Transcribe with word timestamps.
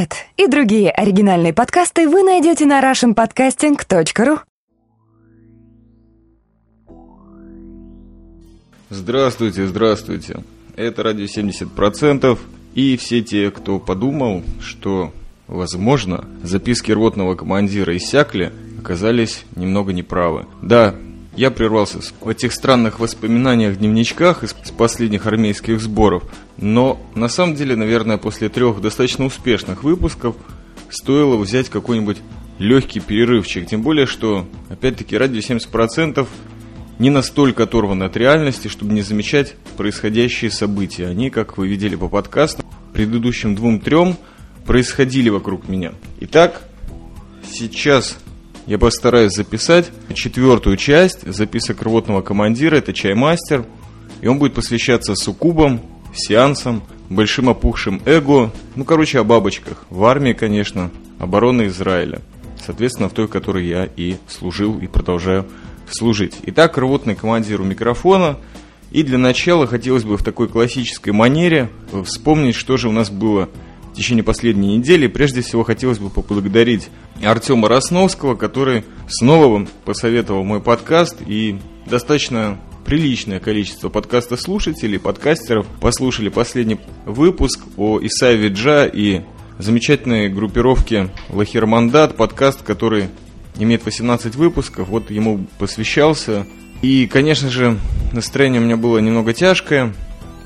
Этот 0.00 0.16
и 0.38 0.46
другие 0.46 0.90
оригинальные 0.90 1.52
подкасты 1.52 2.08
вы 2.08 2.22
найдете 2.22 2.64
на 2.64 2.80
russianpodcasting.ru 2.80 4.38
Здравствуйте, 8.88 9.66
здравствуйте. 9.66 10.42
Это 10.74 11.02
радио 11.02 11.26
70%. 11.26 12.38
И 12.74 12.96
все 12.96 13.20
те, 13.20 13.50
кто 13.50 13.78
подумал, 13.78 14.42
что, 14.62 15.12
возможно, 15.46 16.24
записки 16.42 16.92
ротного 16.92 17.34
командира 17.34 17.94
иссякли, 17.94 18.54
оказались 18.78 19.44
немного 19.54 19.92
неправы. 19.92 20.46
Да, 20.62 20.94
я 21.36 21.50
прервался 21.50 22.00
в 22.20 22.28
этих 22.28 22.52
странных 22.52 22.98
воспоминаниях, 22.98 23.78
дневничках 23.78 24.42
из 24.42 24.52
последних 24.52 25.26
армейских 25.26 25.80
сборов, 25.80 26.24
но 26.56 27.00
на 27.14 27.28
самом 27.28 27.54
деле, 27.54 27.76
наверное, 27.76 28.18
после 28.18 28.48
трех 28.48 28.80
достаточно 28.80 29.24
успешных 29.24 29.82
выпусков 29.84 30.36
стоило 30.90 31.36
взять 31.36 31.68
какой-нибудь 31.68 32.18
легкий 32.58 33.00
перерывчик, 33.00 33.66
тем 33.66 33.82
более, 33.82 34.06
что, 34.06 34.46
опять-таки, 34.68 35.16
радио 35.16 35.40
70% 35.40 36.26
не 36.98 37.08
настолько 37.08 37.62
оторваны 37.62 38.04
от 38.04 38.16
реальности, 38.16 38.68
чтобы 38.68 38.92
не 38.92 39.00
замечать 39.00 39.54
происходящие 39.78 40.50
события. 40.50 41.06
Они, 41.06 41.30
как 41.30 41.56
вы 41.56 41.66
видели 41.66 41.96
по 41.96 42.08
подкасту, 42.08 42.62
предыдущим 42.92 43.54
двум-трем 43.54 44.16
происходили 44.66 45.30
вокруг 45.30 45.66
меня. 45.68 45.94
Итак, 46.20 46.62
сейчас 47.50 48.18
я 48.70 48.78
постараюсь 48.78 49.32
записать 49.32 49.90
четвертую 50.14 50.76
часть 50.76 51.26
записок 51.26 51.82
рвотного 51.82 52.22
командира, 52.22 52.76
это 52.76 52.92
чаймастер, 52.92 53.66
и 54.20 54.28
он 54.28 54.38
будет 54.38 54.54
посвящаться 54.54 55.16
суккубам, 55.16 55.80
сеансам, 56.14 56.84
большим 57.08 57.48
опухшим 57.48 58.00
эго, 58.06 58.52
ну, 58.76 58.84
короче, 58.84 59.18
о 59.18 59.24
бабочках. 59.24 59.84
В 59.90 60.04
армии, 60.04 60.34
конечно, 60.34 60.92
обороны 61.18 61.66
Израиля. 61.66 62.20
Соответственно, 62.64 63.08
в 63.08 63.12
той, 63.12 63.26
в 63.26 63.30
которой 63.30 63.66
я 63.66 63.88
и 63.96 64.18
служил, 64.28 64.78
и 64.78 64.86
продолжаю 64.86 65.46
служить. 65.90 66.36
Итак, 66.44 66.78
рвотный 66.78 67.16
командир 67.16 67.60
у 67.60 67.64
микрофона. 67.64 68.38
И 68.92 69.02
для 69.02 69.18
начала 69.18 69.66
хотелось 69.66 70.04
бы 70.04 70.16
в 70.16 70.22
такой 70.22 70.46
классической 70.46 71.12
манере 71.12 71.70
вспомнить, 72.04 72.54
что 72.54 72.76
же 72.76 72.88
у 72.88 72.92
нас 72.92 73.10
было 73.10 73.48
в 73.92 73.96
течение 73.96 74.22
последней 74.22 74.76
недели. 74.76 75.06
Прежде 75.06 75.40
всего, 75.42 75.64
хотелось 75.64 75.98
бы 75.98 76.10
поблагодарить 76.10 76.88
Артема 77.22 77.68
Росновского, 77.68 78.34
который 78.34 78.84
снова 79.08 79.66
посоветовал 79.84 80.44
мой 80.44 80.60
подкаст 80.60 81.16
и 81.26 81.58
достаточно 81.86 82.60
приличное 82.84 83.40
количество 83.40 83.88
подкаста 83.88 84.36
слушателей, 84.36 84.98
подкастеров 84.98 85.66
послушали 85.80 86.28
последний 86.28 86.78
выпуск 87.04 87.60
о 87.76 87.98
Исаеве 88.00 88.48
Джа 88.48 88.86
и 88.86 89.22
замечательной 89.58 90.28
группировке 90.28 91.10
Лахирмандат, 91.28 92.16
подкаст, 92.16 92.62
который 92.62 93.08
имеет 93.58 93.84
18 93.84 94.34
выпусков, 94.36 94.88
вот 94.88 95.10
ему 95.10 95.46
посвящался. 95.58 96.46
И, 96.80 97.06
конечно 97.06 97.50
же, 97.50 97.78
настроение 98.12 98.60
у 98.60 98.64
меня 98.64 98.76
было 98.76 98.98
немного 98.98 99.34
тяжкое, 99.34 99.94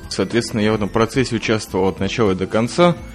соответственно, 0.08 0.61
я 0.61 0.73
в 0.73 0.75
этом 0.75 0.89
процессе 0.89 1.36
участвовал 1.36 1.89
от 1.89 2.01
начала 2.01 2.34
до 2.34 2.47
конца– 2.47 2.97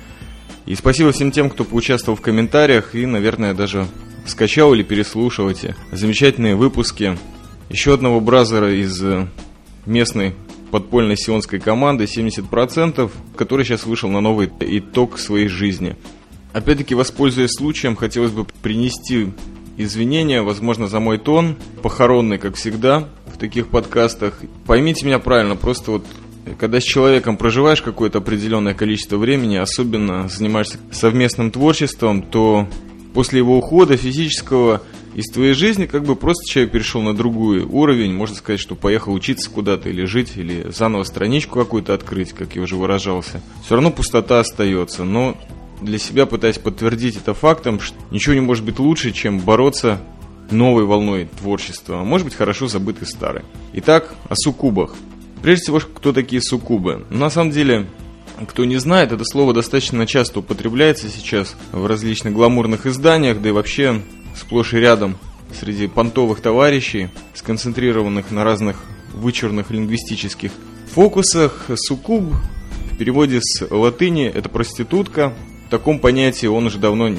и 0.65 0.75
спасибо 0.75 1.11
всем 1.11 1.31
тем, 1.31 1.49
кто 1.49 1.63
поучаствовал 1.63 2.17
в 2.17 2.21
комментариях 2.21 2.95
и, 2.95 3.05
наверное, 3.05 3.53
даже 3.53 3.87
скачал 4.25 4.73
или 4.73 4.83
переслушал 4.83 5.49
эти 5.49 5.75
замечательные 5.91 6.55
выпуски 6.55 7.17
еще 7.69 7.93
одного 7.93 8.19
бразера 8.19 8.73
из 8.73 9.01
э, 9.03 9.27
местной 9.85 10.35
подпольной 10.71 11.17
сионской 11.17 11.59
команды 11.59 12.05
70%, 12.05 13.11
который 13.35 13.65
сейчас 13.65 13.85
вышел 13.85 14.09
на 14.09 14.21
новый 14.21 14.49
итог 14.61 15.17
своей 15.17 15.47
жизни. 15.47 15.95
Опять-таки, 16.53 16.95
воспользуясь 16.95 17.51
случаем, 17.51 17.95
хотелось 17.95 18.31
бы 18.31 18.45
принести 18.61 19.31
извинения, 19.77 20.41
возможно, 20.41 20.87
за 20.87 20.99
мой 20.99 21.17
тон, 21.17 21.55
похоронный, 21.81 22.37
как 22.37 22.55
всегда, 22.55 23.09
в 23.27 23.37
таких 23.37 23.67
подкастах. 23.67 24.39
Поймите 24.65 25.05
меня 25.05 25.19
правильно, 25.19 25.55
просто 25.55 25.91
вот 25.91 26.05
когда 26.57 26.79
с 26.79 26.83
человеком 26.83 27.37
проживаешь 27.37 27.81
какое-то 27.81 28.19
определенное 28.19 28.73
количество 28.73 29.17
времени, 29.17 29.57
особенно 29.57 30.27
занимаешься 30.29 30.77
совместным 30.91 31.51
творчеством, 31.51 32.21
то 32.21 32.67
после 33.13 33.39
его 33.39 33.57
ухода 33.57 33.97
физического 33.97 34.81
из 35.15 35.25
твоей 35.31 35.53
жизни 35.53 35.85
как 35.85 36.03
бы 36.03 36.15
просто 36.15 36.49
человек 36.49 36.71
перешел 36.71 37.01
на 37.01 37.15
другой 37.15 37.63
уровень, 37.63 38.13
можно 38.13 38.35
сказать, 38.35 38.59
что 38.59 38.75
поехал 38.75 39.13
учиться 39.13 39.49
куда-то 39.49 39.89
или 39.89 40.05
жить, 40.05 40.33
или 40.35 40.67
заново 40.69 41.03
страничку 41.03 41.59
какую-то 41.59 41.93
открыть, 41.93 42.33
как 42.33 42.55
я 42.55 42.61
уже 42.61 42.75
выражался. 42.75 43.41
Все 43.65 43.75
равно 43.75 43.91
пустота 43.91 44.39
остается, 44.39 45.03
но 45.03 45.35
для 45.81 45.97
себя 45.97 46.25
пытаясь 46.25 46.57
подтвердить 46.57 47.17
это 47.17 47.33
фактом, 47.33 47.79
что 47.79 47.97
ничего 48.11 48.35
не 48.35 48.41
может 48.41 48.63
быть 48.63 48.79
лучше, 48.79 49.11
чем 49.11 49.39
бороться 49.39 49.99
новой 50.51 50.85
волной 50.85 51.29
творчества, 51.39 52.01
а 52.01 52.03
может 52.03 52.25
быть 52.25 52.35
хорошо 52.35 52.67
забытый 52.67 53.07
старый. 53.07 53.43
Итак, 53.73 54.15
о 54.27 54.35
суккубах. 54.35 54.95
Прежде 55.41 55.63
всего, 55.63 55.79
кто 55.79 56.11
такие 56.13 56.41
суккубы? 56.41 57.05
На 57.09 57.29
самом 57.29 57.51
деле, 57.51 57.87
кто 58.47 58.65
не 58.65 58.77
знает, 58.77 59.11
это 59.11 59.23
слово 59.23 59.53
достаточно 59.53 60.05
часто 60.05 60.39
употребляется 60.39 61.09
сейчас 61.09 61.55
в 61.71 61.85
различных 61.85 62.33
гламурных 62.33 62.85
изданиях, 62.85 63.41
да 63.41 63.49
и 63.49 63.51
вообще 63.51 64.01
сплошь 64.35 64.73
и 64.73 64.77
рядом 64.77 65.17
среди 65.59 65.87
понтовых 65.87 66.41
товарищей, 66.41 67.09
сконцентрированных 67.33 68.31
на 68.31 68.43
разных 68.43 68.83
вычурных 69.13 69.71
лингвистических 69.71 70.51
фокусах. 70.93 71.67
Суккуб 71.75 72.33
в 72.91 72.97
переводе 72.97 73.39
с 73.41 73.65
латыни 73.69 74.27
это 74.27 74.49
проститутка. 74.49 75.33
В 75.67 75.69
таком 75.69 75.99
понятии 75.99 76.47
он 76.47 76.65
уже 76.65 76.79
давно 76.79 77.15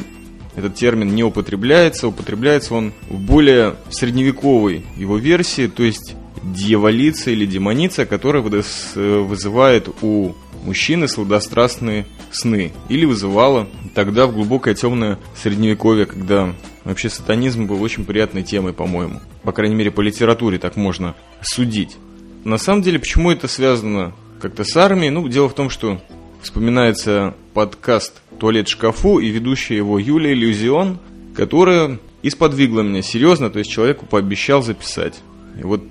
этот 0.57 0.75
термин 0.75 1.15
не 1.15 1.23
употребляется, 1.23 2.09
употребляется 2.09 2.75
он 2.75 2.93
в 3.09 3.19
более 3.19 3.77
средневековой 3.89 4.85
его 4.97 5.17
версии, 5.17 5.69
то 5.69 5.83
есть 5.85 6.15
дьяволица 6.43 7.31
или 7.31 7.47
демоница, 7.47 8.07
которая 8.07 8.43
вызывает 8.43 9.89
у 10.03 10.35
мужчины 10.65 11.09
сладострастные 11.09 12.07
сны. 12.31 12.73
Или 12.89 13.05
вызывала 13.05 13.69
тогда 13.95 14.27
в 14.27 14.35
глубокое 14.35 14.75
темное 14.75 15.19
средневековье, 15.37 16.07
когда 16.07 16.55
вообще 16.85 17.09
сатанизм 17.09 17.67
был 17.67 17.83
очень 17.83 18.05
приятной 18.05 18.43
темой, 18.43 18.73
по-моему. 18.73 19.21
По 19.43 19.53
крайней 19.53 19.75
мере, 19.75 19.91
по 19.91 20.01
литературе 20.01 20.59
так 20.59 20.77
можно 20.77 21.15
судить. 21.43 21.97
На 22.45 22.59
самом 22.59 22.83
деле, 22.83 22.99
почему 22.99 23.31
это 23.31 23.49
связано 23.49 24.15
как-то 24.41 24.65
с 24.65 24.77
армией? 24.77 25.11
Ну, 25.11 25.29
дело 25.29 25.49
в 25.49 25.55
том, 25.55 25.69
что 25.69 26.01
вспоминается 26.43 27.35
подкаст 27.53 28.23
«Туалет 28.39 28.69
в 28.69 28.71
шкафу» 28.73 29.19
и 29.19 29.29
ведущая 29.29 29.77
его 29.77 29.99
Юлия 29.99 30.33
Иллюзион, 30.33 30.99
которая 31.35 31.99
и 32.23 32.29
меня 32.29 33.03
серьезно, 33.03 33.51
то 33.51 33.59
есть 33.59 33.71
человеку 33.71 34.07
пообещал 34.07 34.63
записать. 34.63 35.21
И 35.59 35.63
вот 35.63 35.83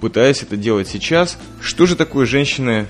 пытаясь 0.00 0.42
это 0.42 0.56
делать 0.56 0.88
сейчас. 0.88 1.38
Что 1.60 1.86
же 1.86 1.96
такое 1.96 2.26
женщины 2.26 2.86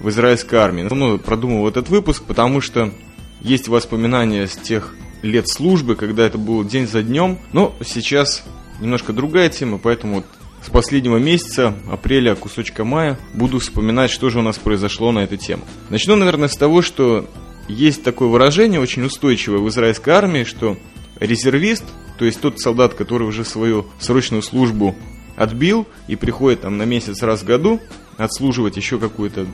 в 0.00 0.08
израильской 0.08 0.58
армии? 0.58 0.82
Ну, 0.82 1.18
продумал 1.18 1.68
этот 1.68 1.88
выпуск, 1.88 2.24
потому 2.26 2.60
что 2.60 2.92
есть 3.40 3.68
воспоминания 3.68 4.46
с 4.46 4.56
тех 4.56 4.94
лет 5.22 5.48
службы, 5.48 5.96
когда 5.96 6.26
это 6.26 6.38
было 6.38 6.64
день 6.64 6.86
за 6.86 7.02
днем. 7.02 7.38
Но 7.52 7.74
сейчас 7.84 8.44
немножко 8.80 9.12
другая 9.12 9.48
тема, 9.48 9.78
поэтому 9.78 10.16
вот 10.16 10.26
с 10.64 10.70
последнего 10.70 11.16
месяца, 11.18 11.74
апреля, 11.90 12.34
кусочка 12.34 12.84
мая, 12.84 13.18
буду 13.34 13.58
вспоминать, 13.58 14.10
что 14.10 14.30
же 14.30 14.40
у 14.40 14.42
нас 14.42 14.58
произошло 14.58 15.12
на 15.12 15.20
эту 15.20 15.36
тему. 15.36 15.62
Начну, 15.90 16.16
наверное, 16.16 16.48
с 16.48 16.56
того, 16.56 16.82
что 16.82 17.28
есть 17.68 18.02
такое 18.02 18.28
выражение 18.28 18.80
очень 18.80 19.04
устойчивое 19.04 19.58
в 19.58 19.68
израильской 19.68 20.14
армии, 20.14 20.44
что 20.44 20.76
резервист, 21.20 21.84
то 22.18 22.24
есть 22.24 22.40
тот 22.40 22.60
солдат, 22.60 22.94
который 22.94 23.26
уже 23.26 23.44
свою 23.44 23.86
срочную 23.98 24.42
службу 24.42 24.94
отбил 25.36 25.86
и 26.08 26.16
приходит 26.16 26.62
там 26.62 26.76
на 26.78 26.84
месяц 26.84 27.22
раз 27.22 27.42
в 27.42 27.44
году 27.44 27.80
отслуживать 28.16 28.76
еще 28.76 28.98
какой-то 28.98 29.46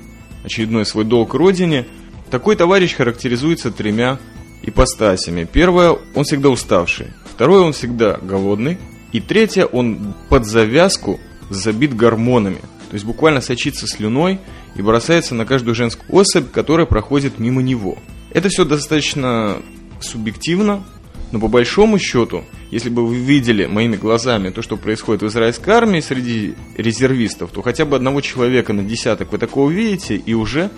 очередной 0.44 0.86
свой 0.86 1.04
долг 1.04 1.34
родине, 1.34 1.86
такой 2.30 2.56
товарищ 2.56 2.94
характеризуется 2.94 3.70
тремя 3.70 4.18
ипостасями. 4.62 5.46
Первое, 5.50 5.98
он 6.14 6.24
всегда 6.24 6.48
уставший. 6.48 7.08
Второе, 7.24 7.62
он 7.62 7.72
всегда 7.72 8.18
голодный. 8.22 8.78
И 9.12 9.20
третье, 9.20 9.66
он 9.66 10.14
под 10.28 10.46
завязку 10.46 11.20
забит 11.50 11.94
гормонами. 11.94 12.60
То 12.88 12.94
есть 12.94 13.04
буквально 13.04 13.40
сочится 13.40 13.86
слюной 13.86 14.38
и 14.74 14.82
бросается 14.82 15.34
на 15.34 15.44
каждую 15.44 15.74
женскую 15.74 16.06
особь, 16.14 16.50
которая 16.50 16.86
проходит 16.86 17.38
мимо 17.38 17.62
него. 17.62 17.98
Это 18.30 18.48
все 18.48 18.64
достаточно 18.64 19.60
субъективно, 20.00 20.84
но 21.32 21.40
по 21.40 21.48
большому 21.48 21.98
счету, 21.98 22.44
если 22.70 22.90
бы 22.90 23.06
вы 23.06 23.16
видели 23.16 23.66
моими 23.66 23.96
глазами 23.96 24.50
то, 24.50 24.62
что 24.62 24.76
происходит 24.76 25.22
в 25.22 25.26
израильской 25.26 25.74
армии 25.74 26.00
среди 26.00 26.54
резервистов, 26.76 27.50
то 27.50 27.62
хотя 27.62 27.86
бы 27.86 27.96
одного 27.96 28.20
человека 28.20 28.72
на 28.72 28.82
десяток 28.82 29.32
вы 29.32 29.38
такого 29.38 29.70
видите, 29.70 30.16
и 30.16 30.34
уже 30.34 30.70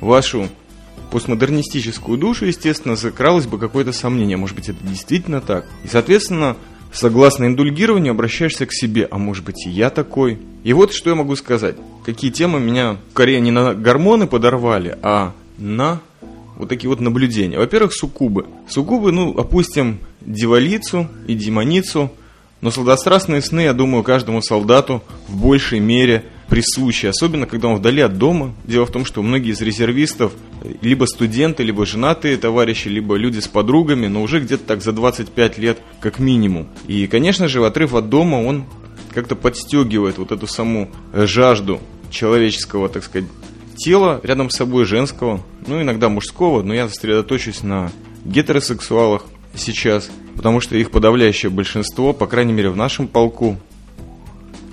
вашу 0.00 0.48
постмодернистическую 1.10 2.18
душу, 2.18 2.44
естественно, 2.44 2.96
закралось 2.96 3.46
бы 3.46 3.58
какое-то 3.58 3.92
сомнение. 3.92 4.36
Может 4.36 4.56
быть, 4.56 4.68
это 4.68 4.78
действительно 4.84 5.40
так. 5.40 5.66
И, 5.84 5.88
соответственно, 5.88 6.56
согласно 6.92 7.46
индульгированию, 7.46 8.12
обращаешься 8.12 8.66
к 8.66 8.72
себе. 8.72 9.08
А 9.10 9.16
может 9.16 9.44
быть, 9.44 9.66
и 9.66 9.70
я 9.70 9.90
такой. 9.90 10.38
И 10.64 10.72
вот 10.72 10.92
что 10.92 11.10
я 11.10 11.16
могу 11.16 11.36
сказать. 11.36 11.76
Какие 12.04 12.30
темы 12.30 12.60
меня 12.60 12.98
скорее 13.12 13.40
не 13.40 13.50
на 13.50 13.74
гормоны 13.74 14.26
подорвали, 14.26 14.98
а 15.02 15.32
на 15.56 16.00
вот 16.56 16.68
такие 16.68 16.88
вот 16.88 17.00
наблюдения. 17.00 17.58
Во-первых, 17.58 17.92
суккубы. 17.94 18.46
Суккубы, 18.68 19.12
ну, 19.12 19.36
опустим 19.36 19.98
дивалицу 20.20 21.08
и 21.26 21.34
демоницу, 21.34 22.10
но 22.60 22.70
сладострастные 22.70 23.42
сны, 23.42 23.60
я 23.60 23.74
думаю, 23.74 24.02
каждому 24.02 24.40
солдату 24.40 25.02
в 25.28 25.36
большей 25.36 25.80
мере 25.80 26.24
присущи, 26.48 27.06
особенно 27.06 27.46
когда 27.46 27.68
он 27.68 27.76
вдали 27.76 28.00
от 28.00 28.16
дома. 28.16 28.54
Дело 28.64 28.86
в 28.86 28.90
том, 28.90 29.04
что 29.04 29.22
многие 29.22 29.52
из 29.52 29.60
резервистов 29.60 30.32
либо 30.80 31.04
студенты, 31.04 31.62
либо 31.62 31.84
женатые 31.84 32.36
товарищи, 32.36 32.88
либо 32.88 33.16
люди 33.16 33.40
с 33.40 33.48
подругами, 33.48 34.06
но 34.06 34.22
уже 34.22 34.40
где-то 34.40 34.64
так 34.64 34.82
за 34.82 34.92
25 34.92 35.58
лет 35.58 35.78
как 36.00 36.18
минимум. 36.18 36.68
И, 36.86 37.06
конечно 37.06 37.48
же, 37.48 37.64
отрыв 37.64 37.94
от 37.94 38.08
дома, 38.08 38.36
он 38.36 38.64
как-то 39.12 39.36
подстегивает 39.36 40.16
вот 40.16 40.32
эту 40.32 40.46
саму 40.46 40.90
жажду 41.12 41.80
человеческого, 42.10 42.88
так 42.88 43.04
сказать, 43.04 43.28
тела 43.76 44.20
рядом 44.22 44.50
с 44.50 44.56
собой 44.56 44.84
женского, 44.84 45.40
ну 45.66 45.80
иногда 45.80 46.08
мужского, 46.08 46.62
но 46.62 46.74
я 46.74 46.88
сосредоточусь 46.88 47.62
на 47.62 47.90
гетеросексуалах 48.24 49.26
сейчас, 49.54 50.10
потому 50.36 50.60
что 50.60 50.76
их 50.76 50.90
подавляющее 50.90 51.50
большинство, 51.50 52.12
по 52.12 52.26
крайней 52.26 52.52
мере 52.52 52.70
в 52.70 52.76
нашем 52.76 53.08
полку. 53.08 53.58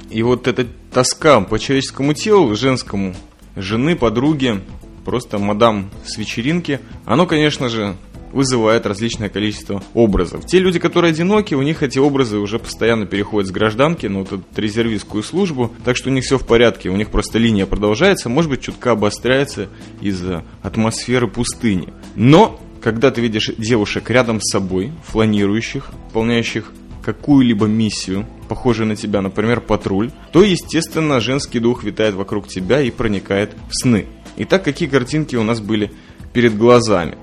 И 0.09 0.23
вот 0.23 0.47
эта 0.47 0.67
тоска 0.91 1.41
по 1.41 1.57
человеческому 1.57 2.13
телу, 2.13 2.55
женскому, 2.55 3.15
жены, 3.55 3.95
подруги, 3.95 4.61
просто 5.05 5.39
мадам 5.39 5.89
с 6.05 6.17
вечеринки, 6.17 6.79
оно, 7.05 7.25
конечно 7.25 7.69
же, 7.69 7.95
вызывает 8.31 8.85
различное 8.85 9.29
количество 9.29 9.83
образов. 9.93 10.45
Те 10.45 10.59
люди, 10.59 10.79
которые 10.79 11.11
одиноки, 11.11 11.53
у 11.53 11.61
них 11.61 11.83
эти 11.83 11.99
образы 11.99 12.37
уже 12.37 12.59
постоянно 12.59 13.05
переходят 13.05 13.47
с 13.47 13.51
гражданки 13.51 14.07
на 14.07 14.19
вот 14.19 14.31
эту 14.31 14.43
резервистскую 14.55 15.23
службу, 15.23 15.71
так 15.83 15.97
что 15.97 16.09
у 16.09 16.13
них 16.13 16.23
все 16.23 16.37
в 16.37 16.45
порядке, 16.45 16.89
у 16.89 16.95
них 16.95 17.09
просто 17.09 17.37
линия 17.37 17.65
продолжается, 17.65 18.29
может 18.29 18.49
быть, 18.49 18.61
чутка 18.61 18.91
обостряется 18.91 19.69
из-за 20.01 20.43
атмосферы 20.61 21.27
пустыни. 21.27 21.93
Но, 22.15 22.59
когда 22.81 23.11
ты 23.11 23.21
видишь 23.21 23.51
девушек 23.57 24.09
рядом 24.09 24.41
с 24.41 24.51
собой, 24.51 24.91
фланирующих, 25.05 25.91
выполняющих 26.07 26.71
какую-либо 27.03 27.65
миссию, 27.65 28.27
похожую 28.47 28.87
на 28.87 28.95
тебя, 28.95 29.21
например, 29.21 29.61
патруль, 29.61 30.11
то, 30.31 30.43
естественно, 30.43 31.19
женский 31.19 31.59
дух 31.59 31.83
витает 31.83 32.13
вокруг 32.15 32.47
тебя 32.47 32.81
и 32.81 32.91
проникает 32.91 33.55
в 33.69 33.75
сны. 33.75 34.05
Итак, 34.37 34.63
какие 34.63 34.87
картинки 34.87 35.35
у 35.35 35.43
нас 35.43 35.59
были 35.59 35.91
перед 36.33 36.57
глазами? 36.57 37.17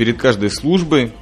Перед 0.00 0.16
каждой 0.16 0.50
службой, 0.50 1.12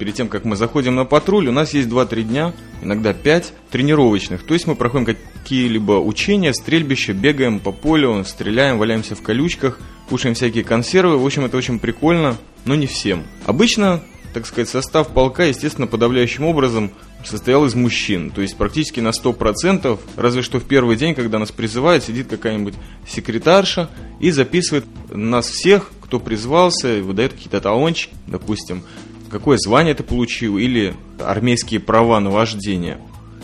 перед 0.00 0.12
тем, 0.12 0.26
как 0.26 0.44
мы 0.44 0.56
заходим 0.56 0.96
на 0.96 1.04
патруль, 1.04 1.46
у 1.46 1.52
нас 1.52 1.72
есть 1.72 1.86
2-3 1.86 2.22
дня, 2.24 2.52
иногда 2.82 3.14
5 3.14 3.52
тренировочных. 3.70 4.42
То 4.42 4.54
есть 4.54 4.66
мы 4.66 4.74
проходим 4.74 5.04
какие-либо 5.04 6.00
учения, 6.00 6.52
стрельбища, 6.52 7.12
бегаем 7.12 7.60
по 7.60 7.70
полю, 7.70 8.24
стреляем, 8.24 8.78
валяемся 8.78 9.14
в 9.14 9.22
колючках, 9.22 9.78
кушаем 10.08 10.34
всякие 10.34 10.64
консервы. 10.64 11.16
В 11.16 11.24
общем, 11.24 11.44
это 11.44 11.56
очень 11.56 11.78
прикольно, 11.78 12.36
но 12.64 12.74
не 12.74 12.88
всем. 12.88 13.22
Обычно 13.46 14.02
так 14.34 14.46
сказать, 14.46 14.68
состав 14.68 15.08
полка, 15.08 15.44
естественно, 15.44 15.86
подавляющим 15.86 16.44
образом 16.44 16.90
состоял 17.24 17.64
из 17.64 17.74
мужчин. 17.74 18.30
То 18.30 18.42
есть 18.42 18.56
практически 18.56 19.00
на 19.00 19.08
100%, 19.08 19.98
разве 20.16 20.42
что 20.42 20.58
в 20.58 20.64
первый 20.64 20.96
день, 20.96 21.14
когда 21.14 21.38
нас 21.38 21.50
призывают, 21.50 22.04
сидит 22.04 22.28
какая-нибудь 22.28 22.74
секретарша 23.08 23.88
и 24.20 24.30
записывает 24.30 24.84
нас 25.10 25.48
всех, 25.48 25.90
кто 26.08 26.18
призвался, 26.18 27.02
выдает 27.02 27.34
какие-то 27.34 27.60
талончики, 27.60 28.14
допустим, 28.26 28.82
какое 29.30 29.58
звание 29.58 29.94
ты 29.94 30.02
получил 30.02 30.56
или 30.56 30.94
армейские 31.20 31.80
права 31.80 32.18
на 32.18 32.30
вождение. 32.30 32.98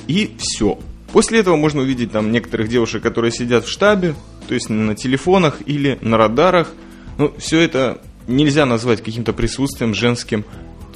И 0.06 0.34
все. 0.38 0.78
После 1.12 1.40
этого 1.40 1.56
можно 1.56 1.82
увидеть 1.82 2.10
там 2.10 2.32
некоторых 2.32 2.68
девушек, 2.68 3.02
которые 3.02 3.32
сидят 3.32 3.66
в 3.66 3.70
штабе, 3.70 4.14
то 4.48 4.54
есть 4.54 4.70
на 4.70 4.94
телефонах 4.94 5.58
или 5.66 5.98
на 6.00 6.16
радарах. 6.16 6.72
Ну, 7.18 7.34
все 7.36 7.60
это 7.60 8.00
нельзя 8.26 8.64
назвать 8.64 9.02
каким-то 9.02 9.34
присутствием 9.34 9.92
женским 9.94 10.46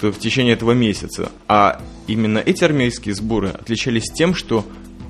в 0.01 0.19
течение 0.19 0.55
этого 0.55 0.73
месяца. 0.73 1.31
А 1.49 1.83
именно 2.07 2.39
эти 2.39 2.65
армейские 2.65 3.15
сборы 3.15 3.49
отличались 3.49 4.11
тем, 4.11 4.35
что 4.35 4.65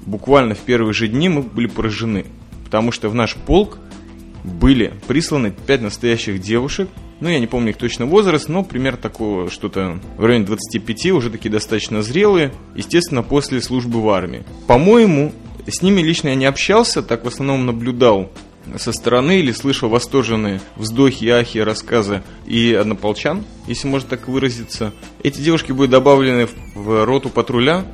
буквально 0.07 0.57
в 0.57 0.59
первые 0.59 0.93
же 0.93 1.07
дни 1.07 1.29
мы 1.29 1.43
были 1.43 1.69
поражены. 1.69 2.27
Потому 2.65 2.91
что 2.91 3.09
в 3.09 3.15
наш 3.15 3.37
полк 3.37 3.79
были 4.45 4.95
присланы 5.07 5.53
пять 5.67 5.81
настоящих 5.81 6.41
девушек. 6.41 6.89
Ну, 7.21 7.29
я 7.29 7.41
не 7.41 7.47
помню 7.47 7.71
их 7.71 7.77
точно 7.77 8.07
возраст, 8.07 8.49
но 8.49 8.63
пример 8.63 8.97
такого, 8.97 9.51
что-то 9.51 9.99
в 10.17 10.25
районе 10.25 10.45
25, 10.47 11.07
уже 11.07 11.31
такие 11.31 11.51
достаточно 11.51 12.03
зрелые, 12.03 12.53
естественно, 12.77 13.23
после 13.23 13.61
службы 13.61 14.01
в 14.01 14.09
армии. 14.09 14.45
По-моему, 14.67 15.33
с 15.67 15.83
ними 15.83 16.01
лично 16.01 16.29
я 16.29 16.35
не 16.35 16.47
общался, 16.47 17.03
так 17.03 17.25
в 17.25 17.29
основном 17.29 17.67
наблюдал 17.67 18.31
со 18.77 18.93
стороны 18.93 19.41
или 19.41 19.53
слышал 19.53 19.89
восторженные 19.89 20.61
вздохи, 20.77 21.27
ахи, 21.27 21.59
рассказы 21.59 22.23
и 22.47 22.75
однополчан, 22.75 23.45
если 23.67 23.89
можно 23.89 24.09
так 24.09 24.29
выразиться. 24.29 24.93
Эти 25.23 25.41
девушки 25.41 25.73
были 25.73 25.91
добавлены 25.91 26.49
в 26.75 27.05
роту 27.05 27.31
патруля 27.31 27.85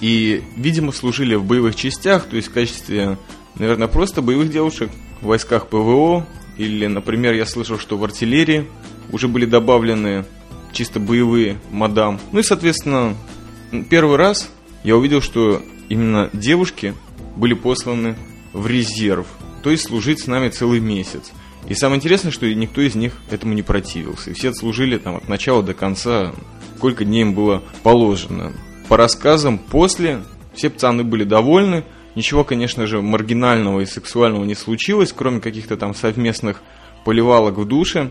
и, 0.00 0.42
видимо, 0.56 0.92
служили 0.92 1.34
в 1.34 1.44
боевых 1.44 1.76
частях, 1.76 2.26
то 2.26 2.36
есть 2.36 2.48
в 2.48 2.52
качестве, 2.52 3.16
наверное, 3.56 3.88
просто 3.88 4.22
боевых 4.22 4.50
девушек 4.50 4.90
в 5.20 5.26
войсках 5.26 5.68
ПВО, 5.68 6.26
или, 6.56 6.86
например, 6.86 7.34
я 7.34 7.46
слышал, 7.46 7.78
что 7.78 7.96
в 7.96 8.04
артиллерии 8.04 8.66
уже 9.12 9.28
были 9.28 9.46
добавлены 9.46 10.24
чисто 10.72 11.00
боевые 11.00 11.58
мадам. 11.70 12.20
Ну 12.32 12.40
и, 12.40 12.42
соответственно, 12.42 13.14
первый 13.90 14.16
раз 14.16 14.50
я 14.84 14.96
увидел, 14.96 15.20
что 15.20 15.62
именно 15.88 16.30
девушки 16.32 16.94
были 17.36 17.54
посланы 17.54 18.16
в 18.52 18.66
резерв 18.66 19.26
то 19.62 19.70
есть 19.70 19.84
служить 19.84 20.20
с 20.20 20.26
нами 20.26 20.48
целый 20.48 20.80
месяц. 20.80 21.32
И 21.68 21.74
самое 21.74 21.98
интересное, 21.98 22.32
что 22.32 22.52
никто 22.52 22.80
из 22.80 22.94
них 22.94 23.12
этому 23.30 23.52
не 23.54 23.62
противился. 23.62 24.30
И 24.30 24.32
все 24.32 24.52
служили 24.54 24.96
там 24.96 25.16
от 25.16 25.28
начала 25.28 25.62
до 25.62 25.74
конца, 25.74 26.32
сколько 26.76 27.04
дней 27.04 27.22
им 27.22 27.34
было 27.34 27.62
положено. 27.82 28.52
По 28.88 28.96
рассказам 28.96 29.58
после 29.58 30.22
все 30.54 30.70
пацаны 30.70 31.04
были 31.04 31.24
довольны. 31.24 31.84
Ничего, 32.18 32.42
конечно 32.42 32.88
же, 32.88 33.00
маргинального 33.00 33.78
и 33.78 33.86
сексуального 33.86 34.44
не 34.44 34.56
случилось, 34.56 35.14
кроме 35.16 35.38
каких-то 35.38 35.76
там 35.76 35.94
совместных 35.94 36.62
поливалок 37.04 37.58
в 37.58 37.64
душе. 37.64 38.10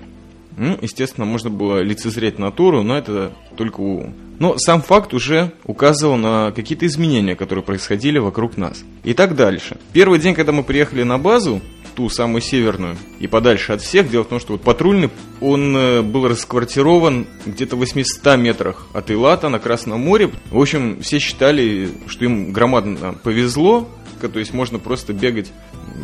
Ну, 0.55 0.77
естественно, 0.81 1.25
можно 1.25 1.49
было 1.49 1.81
лицезреть 1.81 2.39
натуру, 2.39 2.83
но 2.83 2.97
это 2.97 3.33
только 3.57 3.81
у 3.81 4.13
но 4.39 4.55
сам 4.57 4.81
факт 4.81 5.13
уже 5.13 5.51
указывал 5.65 6.15
на 6.15 6.51
какие-то 6.51 6.85
изменения, 6.85 7.35
которые 7.35 7.63
происходили 7.63 8.19
вокруг 8.19 8.57
нас. 8.57 8.83
И 9.03 9.13
так 9.13 9.35
дальше. 9.35 9.77
Первый 9.93 10.19
день, 10.19 10.35
когда 10.35 10.51
мы 10.51 10.63
приехали 10.63 11.03
на 11.03 11.17
базу, 11.17 11.61
ту 11.95 12.09
самую 12.09 12.41
северную, 12.41 12.95
и 13.19 13.25
подальше 13.25 13.73
от 13.73 13.81
всех, 13.81 14.11
дело 14.11 14.23
в 14.23 14.27
том, 14.27 14.39
что 14.39 14.51
вот 14.51 14.61
патрульный, 14.61 15.09
он 15.41 15.75
э, 15.75 16.01
был 16.03 16.27
расквартирован 16.27 17.25
где-то 17.47 17.75
в 17.75 17.79
800 17.79 18.37
метрах 18.37 18.85
от 18.93 19.09
Илата 19.09 19.49
на 19.49 19.57
Красном 19.57 20.01
море. 20.01 20.29
В 20.51 20.61
общем, 20.61 21.01
все 21.01 21.17
считали, 21.17 21.89
что 22.05 22.25
им 22.25 22.53
громадно 22.53 23.15
повезло, 23.23 23.89
то 24.17 24.39
есть 24.39 24.53
можно 24.53 24.79
просто 24.79 25.13
бегать 25.13 25.51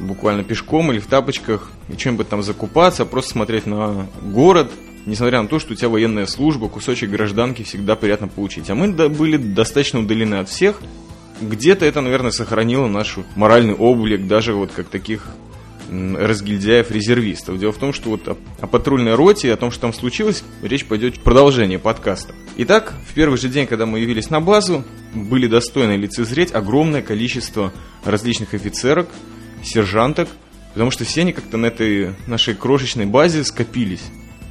буквально 0.02 0.44
пешком 0.44 0.92
или 0.92 1.00
в 1.00 1.08
тапочках, 1.08 1.72
и 1.90 1.98
чем-нибудь 1.98 2.30
там 2.30 2.44
закупаться, 2.44 3.06
просто 3.06 3.32
смотреть 3.32 3.66
на 3.66 4.08
город, 4.22 4.72
несмотря 5.06 5.42
на 5.42 5.48
то, 5.48 5.60
что 5.60 5.74
у 5.74 5.76
тебя 5.76 5.90
военная 5.90 6.26
служба, 6.26 6.70
кусочек 6.70 7.10
гражданки 7.10 7.64
всегда 7.64 7.96
приятно 7.96 8.28
получить. 8.28 8.70
А 8.70 8.76
мы 8.76 8.92
были 9.10 9.38
достаточно 9.38 10.00
удалены 10.00 10.36
от 10.36 10.50
всех. 10.50 10.82
Где-то 11.42 11.86
это, 11.86 12.02
наверное, 12.02 12.32
сохранило 12.32 12.88
наш 12.88 13.18
моральный 13.36 13.74
облик, 13.74 14.28
даже 14.28 14.54
вот 14.54 14.72
как 14.72 14.88
таких 14.88 15.28
разгильдяев-резервистов. 15.90 17.60
Дело 17.60 17.72
в 17.72 17.78
том, 17.78 17.94
что 17.94 18.10
вот 18.10 18.28
о, 18.28 18.38
о 18.60 18.68
патрульной 18.68 19.16
роте 19.16 19.48
и 19.48 19.52
о 19.52 19.58
том, 19.58 19.72
что 19.72 19.82
там 19.82 19.94
случилось, 19.94 20.44
речь 20.62 20.86
пойдет 20.86 21.18
в 21.18 21.20
продолжении 21.22 21.78
подкаста. 21.78 22.34
Итак, 22.58 22.94
в 23.10 23.14
первый 23.14 23.38
же 23.38 23.50
день, 23.50 23.68
когда 23.68 23.86
мы 23.86 24.00
явились 24.00 24.30
на 24.30 24.42
базу, 24.42 24.84
были 25.14 25.48
достойны 25.48 25.94
лицезреть 25.94 26.54
огромное 26.54 27.02
количество 27.02 27.74
различных 28.04 28.54
офицерок, 28.54 29.10
сержанток, 29.64 30.30
потому 30.74 30.92
что 30.92 31.04
все 31.06 31.22
они 31.22 31.34
как-то 31.34 31.58
на 31.58 31.68
этой 31.68 32.16
нашей 32.28 32.56
крошечной 32.56 33.06
базе 33.06 33.44
скопились 33.44 34.04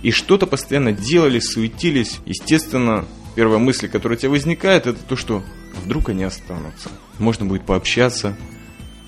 и 0.02 0.10
что-то 0.10 0.46
постоянно 0.46 0.92
делали, 0.92 1.38
суетились. 1.38 2.18
Естественно, 2.26 3.06
первая 3.34 3.58
мысль, 3.58 3.88
которая 3.88 4.18
у 4.18 4.20
тебя 4.20 4.30
возникает, 4.30 4.86
это 4.86 4.98
то, 5.02 5.16
что 5.16 5.42
вдруг 5.84 6.08
они 6.08 6.24
останутся. 6.24 6.90
Можно 7.18 7.46
будет 7.46 7.64
пообщаться. 7.64 8.36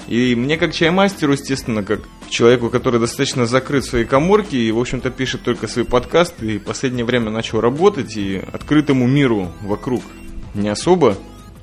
И 0.09 0.35
мне 0.35 0.57
как 0.57 0.73
чаймастеру, 0.73 1.33
естественно, 1.33 1.83
как 1.83 2.01
человеку, 2.29 2.69
который 2.69 3.01
достаточно 3.01 3.47
закрыт 3.47 3.85
в 3.85 3.89
своей 3.89 4.05
коморке 4.05 4.59
и, 4.59 4.71
в 4.71 4.79
общем-то, 4.79 5.11
пишет 5.11 5.43
только 5.43 5.67
свои 5.67 5.85
подкасты, 5.85 6.55
и 6.55 6.59
в 6.59 6.65
последнее 6.65 7.05
время 7.05 7.31
начал 7.31 7.61
работать, 7.61 8.17
и 8.17 8.43
открытому 8.53 9.07
миру 9.07 9.51
вокруг 9.63 10.03
не 10.55 10.69
особо 10.69 11.17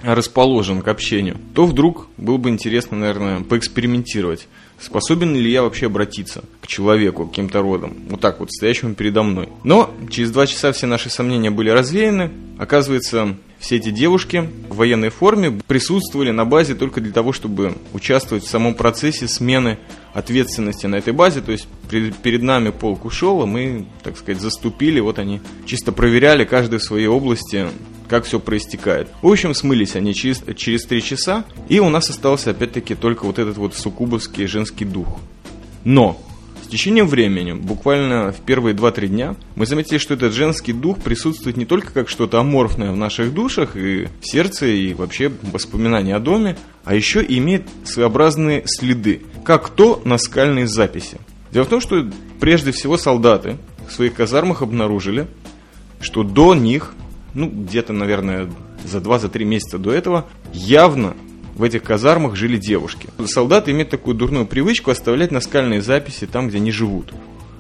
расположен 0.04 0.82
к 0.82 0.88
общению, 0.88 1.38
то 1.54 1.66
вдруг 1.66 2.08
было 2.18 2.38
бы 2.38 2.50
интересно, 2.50 2.98
наверное, 2.98 3.42
поэкспериментировать. 3.42 4.48
Способен 4.80 5.36
ли 5.36 5.52
я 5.52 5.62
вообще 5.62 5.86
обратиться 5.86 6.44
к 6.60 6.68
человеку, 6.68 7.28
каким-то 7.28 7.62
родом, 7.62 7.96
вот 8.10 8.20
так 8.20 8.40
вот, 8.40 8.52
стоящему 8.52 8.96
передо 8.96 9.22
мной. 9.22 9.50
Но 9.64 9.94
через 10.10 10.32
два 10.32 10.48
часа 10.48 10.72
все 10.72 10.88
наши 10.88 11.10
сомнения 11.10 11.52
были 11.52 11.70
развеяны. 11.70 12.32
Оказывается, 12.58 13.36
все 13.60 13.76
эти 13.76 13.92
девушки 13.92 14.50
в 14.70 14.78
военной 14.78 15.10
форме 15.10 15.62
присутствовали 15.68 16.32
на 16.32 16.46
базе 16.46 16.74
только 16.74 17.00
для 17.00 17.14
того, 17.14 17.32
чтобы 17.32 17.76
участвовать 17.94 18.44
в 18.44 18.50
самом 18.50 18.74
процессе 18.74 19.28
смены 19.28 19.78
ответственности 20.14 20.88
на 20.88 20.96
этой 20.96 21.14
базе. 21.14 21.42
То 21.42 21.52
есть 21.52 21.68
перед 21.90 22.42
нами 22.42 22.72
полк 22.72 23.06
ушел, 23.06 23.44
а 23.44 23.46
мы, 23.46 23.86
так 24.04 24.18
сказать, 24.18 24.42
заступили. 24.42 25.00
Вот 25.00 25.20
они 25.20 25.42
чисто 25.68 25.92
проверяли 25.92 26.44
каждый 26.44 26.80
в 26.80 26.84
своей 26.84 27.08
области 27.08 27.68
как 28.12 28.26
все 28.26 28.42
проистекает. 28.42 29.08
В 29.22 29.28
общем, 29.32 29.54
смылись 29.54 29.96
они 29.96 30.14
через, 30.14 30.44
через 30.58 30.84
3 30.84 31.02
часа, 31.02 31.46
и 31.70 31.80
у 31.80 31.88
нас 31.88 32.10
остался 32.10 32.50
опять-таки 32.52 32.94
только 32.94 33.24
вот 33.24 33.40
этот 33.40 33.56
вот 33.56 33.74
суккубовский 33.74 34.48
женский 34.48 34.84
дух. 34.84 35.08
Но 35.86 36.22
с 36.62 36.68
течением 36.68 37.08
времени, 37.08 37.54
буквально 37.54 38.34
в 38.34 38.42
первые 38.42 38.76
2-3 38.76 39.08
дня, 39.08 39.36
мы 39.56 39.66
заметили, 39.66 39.98
что 39.98 40.16
этот 40.16 40.34
женский 40.34 40.74
дух 40.74 41.00
присутствует 41.00 41.56
не 41.56 41.64
только 41.64 41.94
как 41.94 42.10
что-то 42.10 42.42
аморфное 42.42 42.92
в 42.92 42.98
наших 42.98 43.34
душах 43.34 43.78
и 43.78 44.10
в 44.20 44.28
сердце, 44.28 44.66
и 44.66 44.94
вообще 44.94 45.32
воспоминания 45.44 46.14
о 46.14 46.20
доме, 46.20 46.58
а 46.84 46.94
еще 46.94 47.24
и 47.24 47.38
имеет 47.38 47.64
своеобразные 47.86 48.64
следы, 48.66 49.22
как 49.46 49.70
то 49.70 50.02
наскальные 50.04 50.68
записи. 50.68 51.18
Дело 51.54 51.64
в 51.64 51.70
том, 51.70 51.80
что 51.80 52.06
прежде 52.42 52.74
всего 52.74 52.98
солдаты 52.98 53.56
в 53.88 53.94
своих 53.94 54.16
казармах 54.16 54.62
обнаружили, 54.62 55.28
что 56.02 56.24
до 56.24 56.56
них 56.56 56.94
ну, 57.34 57.50
где-то, 57.50 57.94
наверное, 57.94 58.50
за 58.84 59.00
2-3 59.00 59.44
месяца 59.44 59.78
до 59.78 59.92
этого, 59.92 60.26
явно 60.54 61.16
в 61.56 61.64
этих 61.64 61.84
казармах 61.84 62.36
жили 62.36 62.58
девушки. 62.58 63.10
Солдаты 63.26 63.72
имеют 63.72 63.90
такую 63.90 64.16
дурную 64.16 64.46
привычку 64.46 64.92
оставлять 64.92 65.32
наскальные 65.32 65.82
записи 65.82 66.26
там, 66.26 66.48
где 66.48 66.58
они 66.58 66.72
живут. 66.72 67.14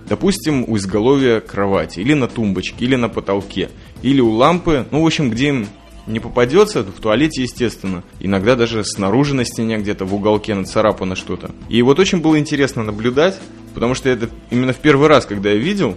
Допустим, 0.07 0.65
у 0.67 0.77
изголовья 0.77 1.39
кровати, 1.39 1.99
или 1.99 2.13
на 2.13 2.27
тумбочке, 2.27 2.83
или 2.83 2.95
на 2.95 3.09
потолке, 3.09 3.69
или 4.01 4.19
у 4.19 4.29
лампы, 4.29 4.85
ну, 4.91 5.03
в 5.03 5.05
общем, 5.05 5.29
где 5.29 5.49
им 5.49 5.67
не 6.07 6.19
попадется, 6.19 6.83
в 6.83 6.99
туалете, 6.99 7.43
естественно. 7.43 8.03
Иногда 8.19 8.55
даже 8.55 8.83
снаружи 8.83 9.35
на 9.35 9.45
стене 9.45 9.77
где-то 9.77 10.05
в 10.05 10.13
уголке 10.13 10.55
нацарапано 10.55 11.15
что-то. 11.15 11.51
И 11.69 11.81
вот 11.81 11.99
очень 11.99 12.21
было 12.21 12.39
интересно 12.39 12.83
наблюдать, 12.83 13.39
потому 13.73 13.93
что 13.93 14.09
это 14.09 14.29
именно 14.49 14.73
в 14.73 14.77
первый 14.77 15.07
раз, 15.07 15.25
когда 15.25 15.51
я 15.51 15.57
видел, 15.57 15.95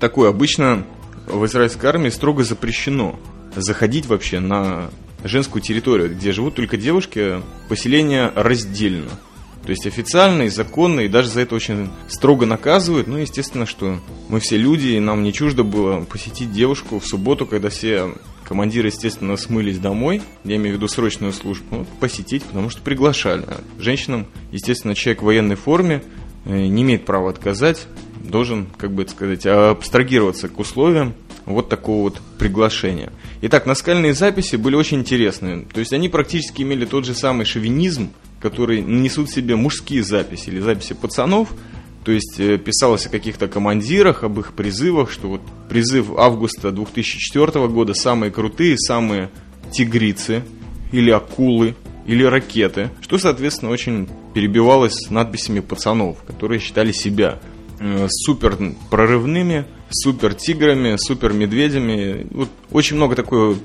такое 0.00 0.30
обычно 0.30 0.84
в 1.26 1.44
израильской 1.46 1.88
армии 1.88 2.10
строго 2.10 2.44
запрещено 2.44 3.18
заходить 3.54 4.06
вообще 4.06 4.40
на 4.40 4.90
женскую 5.24 5.62
территорию, 5.62 6.14
где 6.14 6.32
живут 6.32 6.54
только 6.54 6.76
девушки, 6.76 7.42
поселение 7.68 8.32
раздельно. 8.34 9.10
То 9.64 9.70
есть 9.70 9.86
официально 9.86 10.42
и 10.42 10.48
законно, 10.48 11.00
и 11.00 11.08
даже 11.08 11.28
за 11.28 11.40
это 11.40 11.56
очень 11.56 11.88
строго 12.06 12.46
наказывают. 12.46 13.08
Ну, 13.08 13.16
естественно, 13.16 13.66
что 13.66 13.98
мы 14.28 14.38
все 14.38 14.56
люди, 14.56 14.88
и 14.88 15.00
нам 15.00 15.24
не 15.24 15.32
чуждо 15.32 15.64
было 15.64 16.04
посетить 16.04 16.52
девушку 16.52 17.00
в 17.00 17.06
субботу, 17.06 17.46
когда 17.46 17.68
все 17.68 18.14
командиры, 18.44 18.88
естественно, 18.88 19.36
смылись 19.36 19.78
домой, 19.78 20.22
я 20.44 20.54
имею 20.54 20.74
в 20.74 20.78
виду 20.78 20.86
срочную 20.86 21.32
службу, 21.32 21.78
ну, 21.78 21.86
посетить, 21.98 22.44
потому 22.44 22.70
что 22.70 22.80
приглашали. 22.80 23.44
Женщинам, 23.80 24.28
естественно, 24.52 24.94
человек 24.94 25.22
в 25.22 25.24
военной 25.24 25.56
форме 25.56 26.04
э, 26.44 26.66
не 26.66 26.82
имеет 26.82 27.04
права 27.04 27.30
отказать, 27.30 27.88
должен, 28.26 28.66
как 28.76 28.92
бы 28.92 29.02
это 29.02 29.12
сказать, 29.12 29.46
абстрагироваться 29.46 30.48
к 30.48 30.58
условиям 30.58 31.14
вот 31.46 31.68
такого 31.68 32.02
вот 32.02 32.20
приглашения. 32.38 33.12
Итак, 33.42 33.66
наскальные 33.66 34.14
записи 34.14 34.56
были 34.56 34.74
очень 34.74 34.98
интересные. 34.98 35.66
То 35.72 35.80
есть 35.80 35.92
они 35.92 36.08
практически 36.08 36.62
имели 36.62 36.84
тот 36.84 37.04
же 37.04 37.14
самый 37.14 37.46
шовинизм, 37.46 38.10
который 38.40 38.82
несут 38.82 39.30
в 39.30 39.34
себе 39.34 39.56
мужские 39.56 40.02
записи 40.02 40.48
или 40.48 40.60
записи 40.60 40.94
пацанов. 40.94 41.48
То 42.04 42.12
есть 42.12 42.38
э, 42.38 42.58
писалось 42.58 43.06
о 43.06 43.08
каких-то 43.08 43.48
командирах, 43.48 44.22
об 44.22 44.38
их 44.38 44.54
призывах, 44.54 45.10
что 45.10 45.28
вот 45.28 45.40
призыв 45.68 46.10
августа 46.16 46.70
2004 46.70 47.66
года 47.68 47.94
самые 47.94 48.30
крутые, 48.30 48.76
самые 48.78 49.30
тигрицы 49.72 50.44
или 50.92 51.10
акулы 51.10 51.74
или 52.06 52.22
ракеты, 52.22 52.90
что, 53.00 53.18
соответственно, 53.18 53.72
очень 53.72 54.08
перебивалось 54.34 55.10
надписями 55.10 55.60
пацанов, 55.60 56.22
которые 56.22 56.60
считали 56.60 56.92
себя 56.92 57.40
супер 58.08 58.58
прорывными, 58.90 59.66
супер 59.90 60.34
тиграми, 60.34 60.96
супер 60.96 61.32
медведями. 61.32 62.26
Вот 62.30 62.48
очень 62.70 62.96
много 62.96 63.16
такой 63.16 63.56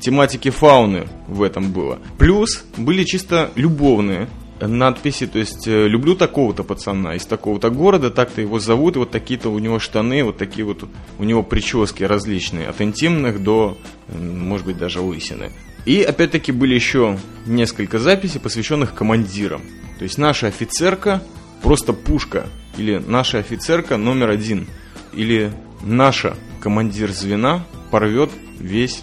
тематики 0.00 0.50
фауны 0.50 1.08
в 1.28 1.42
этом 1.42 1.72
было. 1.72 1.98
Плюс 2.18 2.64
были 2.76 3.04
чисто 3.04 3.50
любовные 3.54 4.28
надписи, 4.60 5.26
то 5.26 5.38
есть 5.38 5.66
э, 5.66 5.88
люблю 5.88 6.14
такого-то 6.14 6.62
пацана 6.62 7.16
из 7.16 7.26
такого-то 7.26 7.70
города, 7.70 8.10
так-то 8.10 8.40
его 8.40 8.58
зовут, 8.58 8.96
и 8.96 8.98
вот 8.98 9.10
такие-то 9.10 9.50
у 9.50 9.58
него 9.58 9.78
штаны, 9.78 10.22
вот 10.24 10.38
такие 10.38 10.64
вот 10.64 10.84
у 11.18 11.24
него 11.24 11.42
прически 11.42 12.04
различные, 12.04 12.68
от 12.68 12.80
интимных 12.80 13.42
до, 13.42 13.76
может 14.08 14.66
быть, 14.66 14.78
даже 14.78 15.00
лысины. 15.00 15.50
И 15.86 16.02
опять-таки 16.02 16.52
были 16.52 16.74
еще 16.74 17.18
несколько 17.46 17.98
записей, 17.98 18.40
посвященных 18.40 18.94
командирам. 18.94 19.62
То 19.98 20.04
есть 20.04 20.18
наша 20.18 20.46
офицерка 20.46 21.22
просто 21.62 21.92
пушка, 21.92 22.46
или 22.76 22.98
наша 22.98 23.38
офицерка 23.38 23.96
номер 23.96 24.30
один, 24.30 24.66
или 25.12 25.52
наша 25.82 26.36
командир 26.60 27.10
звена 27.10 27.66
порвет 27.90 28.30
весь 28.58 29.02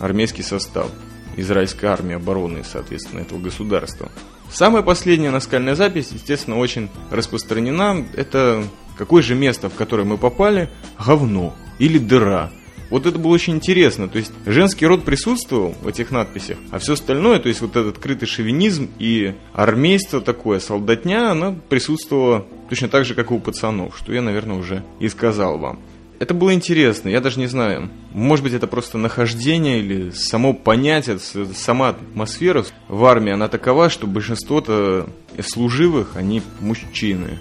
армейский 0.00 0.42
состав 0.42 0.90
израильской 1.36 1.88
армии 1.88 2.14
обороны, 2.14 2.62
соответственно, 2.64 3.20
этого 3.20 3.38
государства. 3.38 4.10
Самая 4.50 4.82
последняя 4.82 5.30
наскальная 5.30 5.74
запись, 5.74 6.10
естественно, 6.12 6.58
очень 6.58 6.88
распространена. 7.10 8.06
Это 8.14 8.64
какое 8.96 9.22
же 9.22 9.34
место, 9.34 9.68
в 9.68 9.74
которое 9.74 10.04
мы 10.04 10.16
попали, 10.16 10.70
говно 10.98 11.54
или 11.78 11.98
дыра– 11.98 12.50
вот 12.90 13.06
это 13.06 13.18
было 13.18 13.32
очень 13.32 13.54
интересно. 13.54 14.08
То 14.08 14.18
есть 14.18 14.32
женский 14.44 14.86
род 14.86 15.04
присутствовал 15.04 15.74
в 15.80 15.88
этих 15.88 16.10
надписях, 16.10 16.58
а 16.70 16.78
все 16.78 16.94
остальное, 16.94 17.38
то 17.38 17.48
есть 17.48 17.60
вот 17.60 17.76
этот 17.76 17.98
крытый 17.98 18.28
шовинизм 18.28 18.90
и 18.98 19.34
армейство 19.52 20.20
такое, 20.20 20.60
солдатня, 20.60 21.30
она 21.30 21.54
присутствовала 21.68 22.46
точно 22.68 22.88
так 22.88 23.04
же, 23.04 23.14
как 23.14 23.30
и 23.30 23.34
у 23.34 23.38
пацанов, 23.38 23.96
что 23.96 24.12
я, 24.12 24.22
наверное, 24.22 24.56
уже 24.56 24.82
и 25.00 25.08
сказал 25.08 25.58
вам. 25.58 25.80
Это 26.18 26.32
было 26.32 26.54
интересно, 26.54 27.10
я 27.10 27.20
даже 27.20 27.38
не 27.38 27.46
знаю, 27.46 27.90
может 28.14 28.42
быть 28.42 28.54
это 28.54 28.66
просто 28.66 28.96
нахождение 28.96 29.80
или 29.80 30.10
само 30.10 30.54
понятие, 30.54 31.18
сама 31.18 31.90
атмосфера 31.90 32.64
в 32.88 33.04
армии, 33.04 33.32
она 33.32 33.48
такова, 33.48 33.90
что 33.90 34.06
большинство-то 34.06 35.10
служивых, 35.42 36.16
они 36.16 36.42
мужчины. 36.60 37.38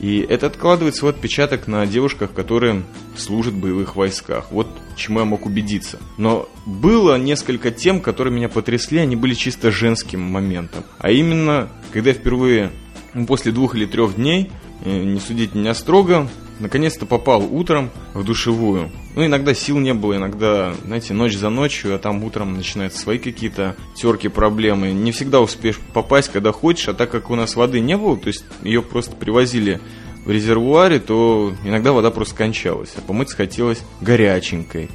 И 0.00 0.20
это 0.20 0.46
откладывает 0.46 0.94
свой 0.94 1.10
отпечаток 1.10 1.66
на 1.66 1.84
девушках, 1.86 2.32
которые 2.32 2.84
служат 3.16 3.54
в 3.54 3.60
боевых 3.60 3.96
войсках. 3.96 4.52
Вот 4.52 4.68
чему 4.96 5.20
я 5.20 5.24
мог 5.24 5.46
убедиться. 5.46 5.98
Но 6.16 6.48
было 6.66 7.18
несколько 7.18 7.70
тем, 7.70 8.00
которые 8.00 8.34
меня 8.34 8.48
потрясли, 8.48 8.98
они 8.98 9.16
были 9.16 9.34
чисто 9.34 9.70
женским 9.70 10.20
моментом. 10.20 10.84
А 10.98 11.10
именно, 11.10 11.68
когда 11.92 12.10
я 12.10 12.14
впервые, 12.14 12.70
ну, 13.14 13.26
после 13.26 13.52
двух 13.52 13.74
или 13.74 13.86
трех 13.86 14.16
дней, 14.16 14.50
э, 14.84 15.02
не 15.02 15.20
судить 15.20 15.54
меня 15.54 15.74
строго, 15.74 16.28
наконец-то 16.60 17.06
попал 17.06 17.42
утром 17.42 17.90
в 18.14 18.24
душевую. 18.24 18.90
Ну, 19.14 19.24
иногда 19.24 19.54
сил 19.54 19.78
не 19.78 19.94
было, 19.94 20.16
иногда, 20.16 20.74
знаете, 20.84 21.14
ночь 21.14 21.36
за 21.36 21.50
ночью, 21.50 21.94
а 21.94 21.98
там 21.98 22.22
утром 22.24 22.54
начинаются 22.54 23.00
свои 23.00 23.18
какие-то 23.18 23.76
терки, 23.94 24.28
проблемы. 24.28 24.92
Не 24.92 25.12
всегда 25.12 25.40
успеешь 25.40 25.78
попасть, 25.92 26.30
когда 26.30 26.52
хочешь, 26.52 26.88
а 26.88 26.94
так 26.94 27.10
как 27.10 27.30
у 27.30 27.34
нас 27.34 27.56
воды 27.56 27.80
не 27.80 27.96
было, 27.96 28.16
то 28.16 28.28
есть 28.28 28.44
ее 28.62 28.82
просто 28.82 29.16
привозили 29.16 29.80
в 30.24 30.30
резервуаре, 30.30 30.98
то 31.00 31.54
иногда 31.64 31.92
вода 31.92 32.10
просто 32.10 32.34
кончалась, 32.34 32.92
а 32.96 33.00
помыться 33.00 33.36
хотелось 33.36 33.82
горяченькой, 34.00 34.90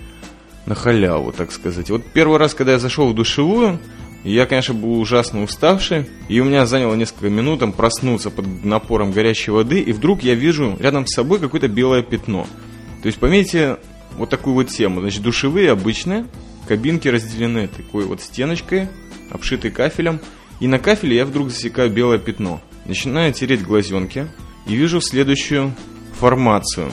на 0.65 0.75
халяву, 0.75 1.31
так 1.31 1.51
сказать. 1.51 1.89
Вот 1.89 2.03
первый 2.13 2.37
раз, 2.37 2.53
когда 2.53 2.73
я 2.73 2.79
зашел 2.79 3.09
в 3.09 3.15
душевую, 3.15 3.79
я, 4.31 4.45
конечно, 4.45 4.73
был 4.73 4.99
ужасно 4.99 5.43
уставший, 5.43 6.05
и 6.29 6.39
у 6.39 6.45
меня 6.45 6.65
заняло 6.65 6.95
несколько 6.95 7.29
минут 7.29 7.59
там, 7.59 7.73
проснуться 7.73 8.29
под 8.29 8.63
напором 8.63 9.11
горячей 9.11 9.51
воды, 9.51 9.81
и 9.81 9.91
вдруг 9.91 10.23
я 10.23 10.33
вижу 10.33 10.77
рядом 10.79 11.05
с 11.05 11.13
собой 11.13 11.39
какое-то 11.39 11.67
белое 11.67 12.03
пятно. 12.03 12.47
То 13.01 13.07
есть, 13.07 13.19
поймите 13.19 13.77
вот 14.17 14.29
такую 14.29 14.53
вот 14.53 14.69
тему. 14.69 15.01
Значит, 15.01 15.23
душевые 15.23 15.71
обычные, 15.71 16.25
кабинки 16.67 17.09
разделены 17.09 17.67
такой 17.67 18.05
вот 18.05 18.21
стеночкой, 18.21 18.87
обшитой 19.29 19.71
кафелем, 19.71 20.21
и 20.59 20.67
на 20.67 20.79
кафеле 20.79 21.17
я 21.17 21.25
вдруг 21.25 21.49
засекаю 21.49 21.91
белое 21.91 22.17
пятно. 22.17 22.61
Начинаю 22.85 23.33
тереть 23.33 23.63
глазенки 23.63 24.27
и 24.67 24.75
вижу 24.75 25.01
следующую 25.01 25.73
формацию. 26.17 26.91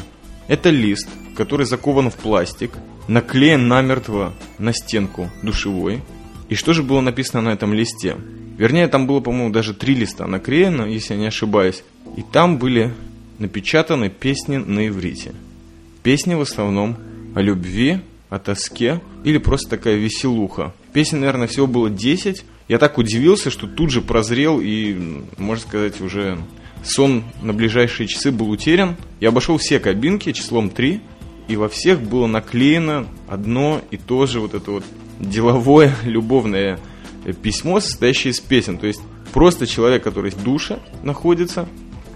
Это 0.48 0.70
лист, 0.70 1.08
который 1.36 1.66
закован 1.66 2.10
в 2.10 2.16
пластик, 2.16 2.72
наклеен 3.06 3.68
намертво 3.68 4.32
на 4.58 4.72
стенку 4.72 5.30
душевой, 5.42 6.02
и 6.50 6.56
что 6.56 6.72
же 6.72 6.82
было 6.82 7.00
написано 7.00 7.42
на 7.42 7.50
этом 7.50 7.72
листе? 7.72 8.16
Вернее, 8.58 8.88
там 8.88 9.06
было, 9.06 9.20
по-моему, 9.20 9.50
даже 9.50 9.72
три 9.72 9.94
листа 9.94 10.26
наклеено, 10.26 10.82
если 10.82 11.14
я 11.14 11.20
не 11.20 11.26
ошибаюсь. 11.28 11.84
И 12.16 12.22
там 12.22 12.58
были 12.58 12.92
напечатаны 13.38 14.10
песни 14.10 14.56
на 14.56 14.88
иврите. 14.88 15.32
Песни 16.02 16.34
в 16.34 16.40
основном 16.40 16.96
о 17.36 17.40
любви, 17.40 18.00
о 18.30 18.40
тоске 18.40 19.00
или 19.22 19.38
просто 19.38 19.70
такая 19.70 19.94
веселуха. 19.94 20.74
Песен, 20.92 21.20
наверное, 21.20 21.46
всего 21.46 21.68
было 21.68 21.88
10. 21.88 22.44
Я 22.68 22.78
так 22.78 22.98
удивился, 22.98 23.50
что 23.50 23.68
тут 23.68 23.90
же 23.90 24.02
прозрел 24.02 24.60
и, 24.60 25.22
можно 25.38 25.64
сказать, 25.64 26.00
уже 26.00 26.36
сон 26.82 27.22
на 27.42 27.52
ближайшие 27.52 28.08
часы 28.08 28.32
был 28.32 28.50
утерян. 28.50 28.96
Я 29.20 29.28
обошел 29.28 29.56
все 29.56 29.78
кабинки 29.78 30.32
числом 30.32 30.70
3, 30.70 31.00
и 31.46 31.56
во 31.56 31.68
всех 31.68 32.02
было 32.02 32.26
наклеено 32.26 33.06
одно 33.28 33.80
и 33.92 33.96
то 33.96 34.26
же 34.26 34.40
вот 34.40 34.54
это 34.54 34.72
вот 34.72 34.84
деловое, 35.20 35.94
любовное 36.04 36.80
письмо, 37.42 37.80
состоящее 37.80 38.32
из 38.32 38.40
песен. 38.40 38.78
То 38.78 38.86
есть 38.86 39.00
просто 39.32 39.66
человек, 39.66 40.02
который 40.02 40.30
в 40.30 40.42
душе 40.42 40.80
находится, 41.02 41.68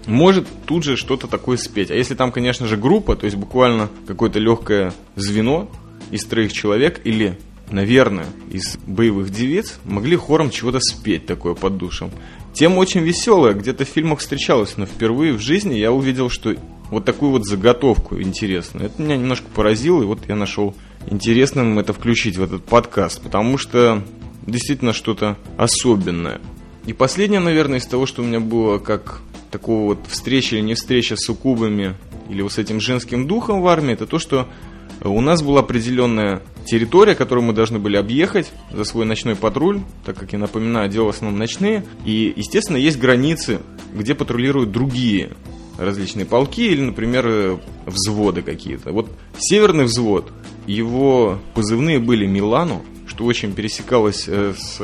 может 0.05 0.47
тут 0.65 0.83
же 0.83 0.97
что-то 0.97 1.27
такое 1.27 1.57
спеть. 1.57 1.91
А 1.91 1.95
если 1.95 2.15
там, 2.15 2.31
конечно 2.31 2.67
же, 2.67 2.77
группа, 2.77 3.15
то 3.15 3.25
есть 3.25 3.37
буквально 3.37 3.89
какое-то 4.07 4.39
легкое 4.39 4.93
звено 5.15 5.69
из 6.11 6.25
троих 6.25 6.53
человек 6.53 7.01
или 7.03 7.37
наверное, 7.71 8.27
из 8.51 8.77
боевых 8.85 9.31
девиц 9.31 9.79
могли 9.85 10.15
хором 10.15 10.51
чего-то 10.51 10.79
спеть 10.79 11.25
такое 11.25 11.55
под 11.55 11.77
душем. 11.77 12.11
Тема 12.53 12.77
очень 12.77 13.01
веселая, 13.01 13.53
где-то 13.53 13.85
в 13.85 13.89
фильмах 13.89 14.19
встречалась, 14.19 14.77
но 14.77 14.85
впервые 14.85 15.33
в 15.33 15.41
жизни 15.41 15.73
я 15.73 15.91
увидел, 15.91 16.29
что 16.29 16.55
вот 16.89 17.05
такую 17.05 17.31
вот 17.31 17.45
заготовку 17.45 18.21
интересную. 18.21 18.85
Это 18.85 19.01
меня 19.01 19.17
немножко 19.17 19.47
поразило, 19.53 20.03
и 20.03 20.05
вот 20.05 20.19
я 20.27 20.35
нашел 20.35 20.75
интересным 21.07 21.79
это 21.79 21.93
включить 21.93 22.37
в 22.37 22.43
этот 22.43 22.63
подкаст, 22.63 23.21
потому 23.21 23.57
что 23.57 24.03
действительно 24.45 24.93
что-то 24.93 25.37
особенное. 25.57 26.39
И 26.85 26.93
последнее, 26.93 27.39
наверное, 27.39 27.79
из 27.79 27.85
того, 27.85 28.05
что 28.05 28.21
у 28.21 28.25
меня 28.25 28.39
было 28.39 28.77
как 28.77 29.21
такого 29.51 29.85
вот 29.85 29.99
встречи 30.07 30.55
или 30.55 30.61
не 30.61 30.75
встреча 30.75 31.15
с 31.15 31.29
укубами 31.29 31.95
или 32.29 32.41
вот 32.41 32.53
с 32.53 32.57
этим 32.57 32.79
женским 32.79 33.27
духом 33.27 33.61
в 33.61 33.67
армии, 33.67 33.93
это 33.93 34.05
то, 34.05 34.19
что 34.19 34.47
у 35.01 35.21
нас 35.21 35.41
была 35.41 35.59
определенная 35.59 36.41
территория, 36.65 37.15
которую 37.15 37.45
мы 37.45 37.53
должны 37.53 37.79
были 37.79 37.95
объехать 37.95 38.51
за 38.71 38.83
свой 38.85 39.05
ночной 39.05 39.35
патруль, 39.35 39.81
так 40.03 40.17
как, 40.17 40.33
я 40.33 40.39
напоминаю, 40.39 40.89
дело 40.89 41.05
в 41.05 41.09
основном 41.09 41.37
ночные. 41.37 41.85
И, 42.05 42.33
естественно, 42.35 42.77
есть 42.77 42.97
границы, 42.97 43.59
где 43.93 44.15
патрулируют 44.15 44.71
другие 44.71 45.31
различные 45.77 46.25
полки 46.25 46.67
или, 46.67 46.81
например, 46.81 47.59
взводы 47.85 48.41
какие-то. 48.41 48.91
Вот 48.91 49.09
северный 49.37 49.85
взвод, 49.85 50.31
его 50.67 51.39
позывные 51.53 51.99
были 51.99 52.25
Милану, 52.25 52.83
что 53.07 53.25
очень 53.25 53.53
пересекалось 53.53 54.25
э, 54.27 54.53
с 54.57 54.81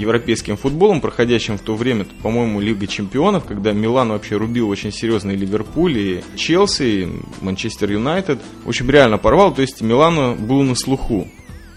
европейским 0.00 0.56
футболом, 0.56 1.00
проходящим 1.00 1.58
в 1.58 1.60
то 1.60 1.76
время, 1.76 2.06
по-моему, 2.22 2.60
Лига 2.60 2.86
Чемпионов, 2.86 3.44
когда 3.44 3.72
Милан 3.72 4.10
вообще 4.10 4.36
рубил 4.36 4.68
очень 4.68 4.92
серьезно 4.92 5.30
и 5.32 5.36
Ливерпуль, 5.36 5.98
и 5.98 6.24
Челси, 6.36 6.82
и 6.82 7.08
Манчестер 7.40 7.92
Юнайтед. 7.92 8.40
В 8.64 8.68
общем, 8.68 8.90
реально 8.90 9.18
порвал, 9.18 9.54
то 9.54 9.62
есть 9.62 9.82
Милану 9.82 10.34
был 10.34 10.62
на 10.62 10.74
слуху. 10.74 11.28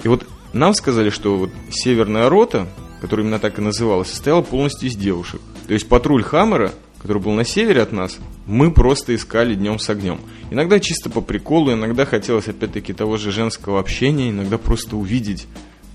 И 0.03 0.07
вот 0.07 0.25
нам 0.53 0.73
сказали, 0.73 1.09
что 1.09 1.37
вот 1.37 1.51
Северная 1.69 2.29
рота, 2.29 2.67
которая 3.01 3.25
именно 3.25 3.39
так 3.39 3.59
и 3.59 3.61
называлась, 3.61 4.09
состояла 4.09 4.41
полностью 4.41 4.87
из 4.87 4.95
девушек. 4.95 5.41
То 5.67 5.73
есть 5.73 5.87
патруль 5.87 6.23
Хаммера, 6.23 6.71
который 7.03 7.21
был 7.21 7.33
на 7.33 7.43
севере 7.43 7.81
от 7.81 7.91
нас, 7.91 8.17
мы 8.47 8.71
просто 8.71 9.13
искали 9.13 9.55
днем 9.55 9.77
с 9.77 9.89
огнем. 9.89 10.19
Иногда 10.49 10.79
чисто 10.79 11.09
по 11.09 11.19
приколу, 11.19 11.73
иногда 11.73 12.05
хотелось 12.05 12.47
опять-таки 12.47 12.93
того 12.93 13.17
же 13.17 13.31
женского 13.31 13.79
общения, 13.79 14.29
иногда 14.29 14.57
просто 14.57 14.95
увидеть 14.95 15.45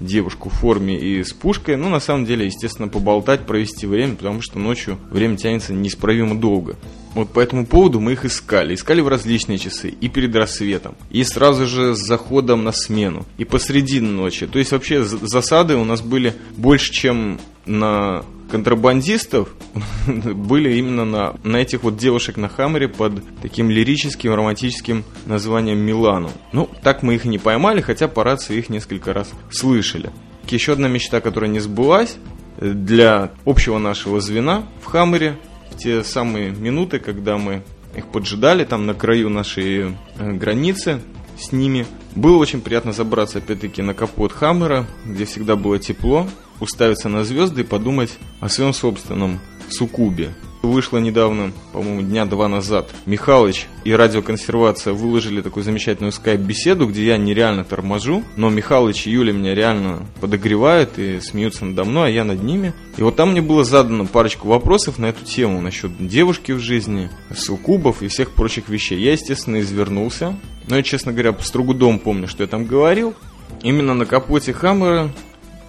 девушку 0.00 0.50
в 0.50 0.52
форме 0.52 0.96
и 0.98 1.24
с 1.24 1.32
пушкой. 1.32 1.76
Ну, 1.76 1.88
на 1.88 1.98
самом 1.98 2.26
деле, 2.26 2.44
естественно, 2.44 2.88
поболтать, 2.88 3.46
провести 3.46 3.86
время, 3.86 4.16
потому 4.16 4.42
что 4.42 4.58
ночью 4.58 4.98
время 5.10 5.36
тянется 5.36 5.72
неисправимо 5.72 6.38
долго. 6.38 6.76
Вот 7.14 7.32
по 7.32 7.40
этому 7.40 7.66
поводу 7.66 8.00
мы 8.00 8.12
их 8.12 8.26
искали. 8.26 8.74
Искали 8.74 9.00
в 9.00 9.08
различные 9.08 9.58
часы. 9.58 9.88
И 9.88 10.08
перед 10.08 10.36
рассветом, 10.36 10.94
и 11.10 11.24
сразу 11.24 11.66
же 11.66 11.96
с 11.96 11.98
заходом 11.98 12.64
на 12.64 12.72
смену, 12.72 13.26
и 13.38 13.44
посреди 13.44 14.00
ночи. 14.00 14.46
То 14.46 14.58
есть 14.58 14.72
вообще 14.72 15.02
засады 15.02 15.74
у 15.76 15.84
нас 15.84 16.02
были 16.02 16.34
больше, 16.56 16.92
чем 16.92 17.40
на 17.68 18.24
контрабандистов 18.50 19.50
были 20.06 20.76
именно 20.76 21.04
на, 21.04 21.34
на 21.44 21.58
этих 21.58 21.82
вот 21.82 21.96
девушек 21.96 22.36
на 22.36 22.48
Хаммере 22.48 22.88
под 22.88 23.22
таким 23.42 23.70
лирическим, 23.70 24.34
романтическим 24.34 25.04
названием 25.26 25.78
Милану. 25.78 26.30
Ну, 26.52 26.68
так 26.82 27.02
мы 27.02 27.14
их 27.14 27.26
и 27.26 27.28
не 27.28 27.38
поймали, 27.38 27.80
хотя 27.80 28.08
по 28.08 28.24
рации 28.24 28.56
их 28.56 28.68
несколько 28.68 29.12
раз 29.12 29.30
слышали. 29.50 30.10
Еще 30.48 30.72
одна 30.72 30.88
мечта, 30.88 31.20
которая 31.20 31.50
не 31.50 31.60
сбылась, 31.60 32.16
для 32.60 33.30
общего 33.44 33.78
нашего 33.78 34.20
звена 34.20 34.64
в 34.82 34.86
Хаммере 34.86 35.38
в 35.70 35.76
те 35.76 36.02
самые 36.02 36.50
минуты, 36.50 36.98
когда 36.98 37.38
мы 37.38 37.62
их 37.96 38.06
поджидали 38.06 38.64
там 38.64 38.86
на 38.86 38.94
краю 38.94 39.30
нашей 39.30 39.94
э, 40.18 40.32
границы 40.32 41.00
с 41.38 41.52
ними. 41.52 41.86
Было 42.14 42.36
очень 42.36 42.60
приятно 42.60 42.92
забраться 42.92 43.38
опять-таки 43.38 43.82
на 43.82 43.94
капот 43.94 44.32
Хаммера, 44.32 44.86
где 45.04 45.24
всегда 45.24 45.56
было 45.56 45.78
тепло, 45.78 46.26
уставиться 46.60 47.08
на 47.08 47.24
звезды 47.24 47.62
и 47.62 47.64
подумать 47.64 48.18
о 48.40 48.48
своем 48.48 48.72
собственном 48.72 49.40
суккубе. 49.70 50.34
Вышло 50.62 50.98
недавно, 50.98 51.52
по-моему, 51.72 52.02
дня 52.02 52.26
два 52.26 52.48
назад. 52.48 52.90
Михалыч 53.06 53.66
и 53.84 53.92
радиоконсервация 53.92 54.92
выложили 54.92 55.40
такую 55.40 55.62
замечательную 55.62 56.10
скайп-беседу, 56.10 56.86
где 56.86 57.06
я 57.06 57.16
нереально 57.16 57.64
торможу, 57.64 58.24
но 58.36 58.50
Михалыч 58.50 59.06
и 59.06 59.12
Юля 59.12 59.32
меня 59.32 59.54
реально 59.54 60.06
подогревают 60.20 60.98
и 60.98 61.20
смеются 61.20 61.64
надо 61.64 61.84
мной, 61.84 62.08
а 62.08 62.12
я 62.12 62.24
над 62.24 62.42
ними. 62.42 62.72
И 62.96 63.02
вот 63.02 63.14
там 63.14 63.30
мне 63.30 63.40
было 63.40 63.62
задано 63.62 64.04
парочку 64.06 64.48
вопросов 64.48 64.98
на 64.98 65.06
эту 65.06 65.24
тему, 65.24 65.60
насчет 65.60 65.92
девушки 66.04 66.50
в 66.50 66.58
жизни, 66.58 67.08
суккубов 67.34 68.02
и 68.02 68.08
всех 68.08 68.32
прочих 68.32 68.68
вещей. 68.68 69.00
Я, 69.00 69.12
естественно, 69.12 69.60
извернулся, 69.60 70.36
но 70.66 70.76
я, 70.76 70.82
честно 70.82 71.12
говоря, 71.12 71.32
по 71.32 71.44
стругудом 71.44 72.00
помню, 72.00 72.26
что 72.26 72.42
я 72.42 72.48
там 72.48 72.64
говорил. 72.64 73.14
Именно 73.62 73.94
на 73.94 74.06
капоте 74.06 74.52
Хаммера 74.52 75.10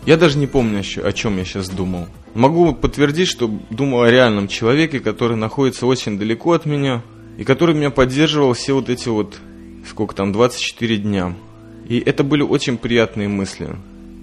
я 0.05 0.17
даже 0.17 0.37
не 0.37 0.47
помню, 0.47 0.81
о 1.03 1.11
чем 1.11 1.37
я 1.37 1.45
сейчас 1.45 1.69
думал. 1.69 2.07
Могу 2.33 2.73
подтвердить, 2.73 3.27
что 3.27 3.51
думал 3.69 4.03
о 4.03 4.11
реальном 4.11 4.47
человеке, 4.47 4.99
который 4.99 5.37
находится 5.37 5.85
очень 5.85 6.17
далеко 6.17 6.53
от 6.53 6.65
меня, 6.65 7.01
и 7.37 7.43
который 7.43 7.75
меня 7.75 7.89
поддерживал 7.89 8.53
все 8.53 8.73
вот 8.73 8.89
эти 8.89 9.09
вот, 9.09 9.39
сколько 9.87 10.15
там, 10.15 10.31
24 10.31 10.97
дня. 10.97 11.35
И 11.87 11.99
это 11.99 12.23
были 12.23 12.43
очень 12.43 12.77
приятные 12.77 13.27
мысли. 13.27 13.75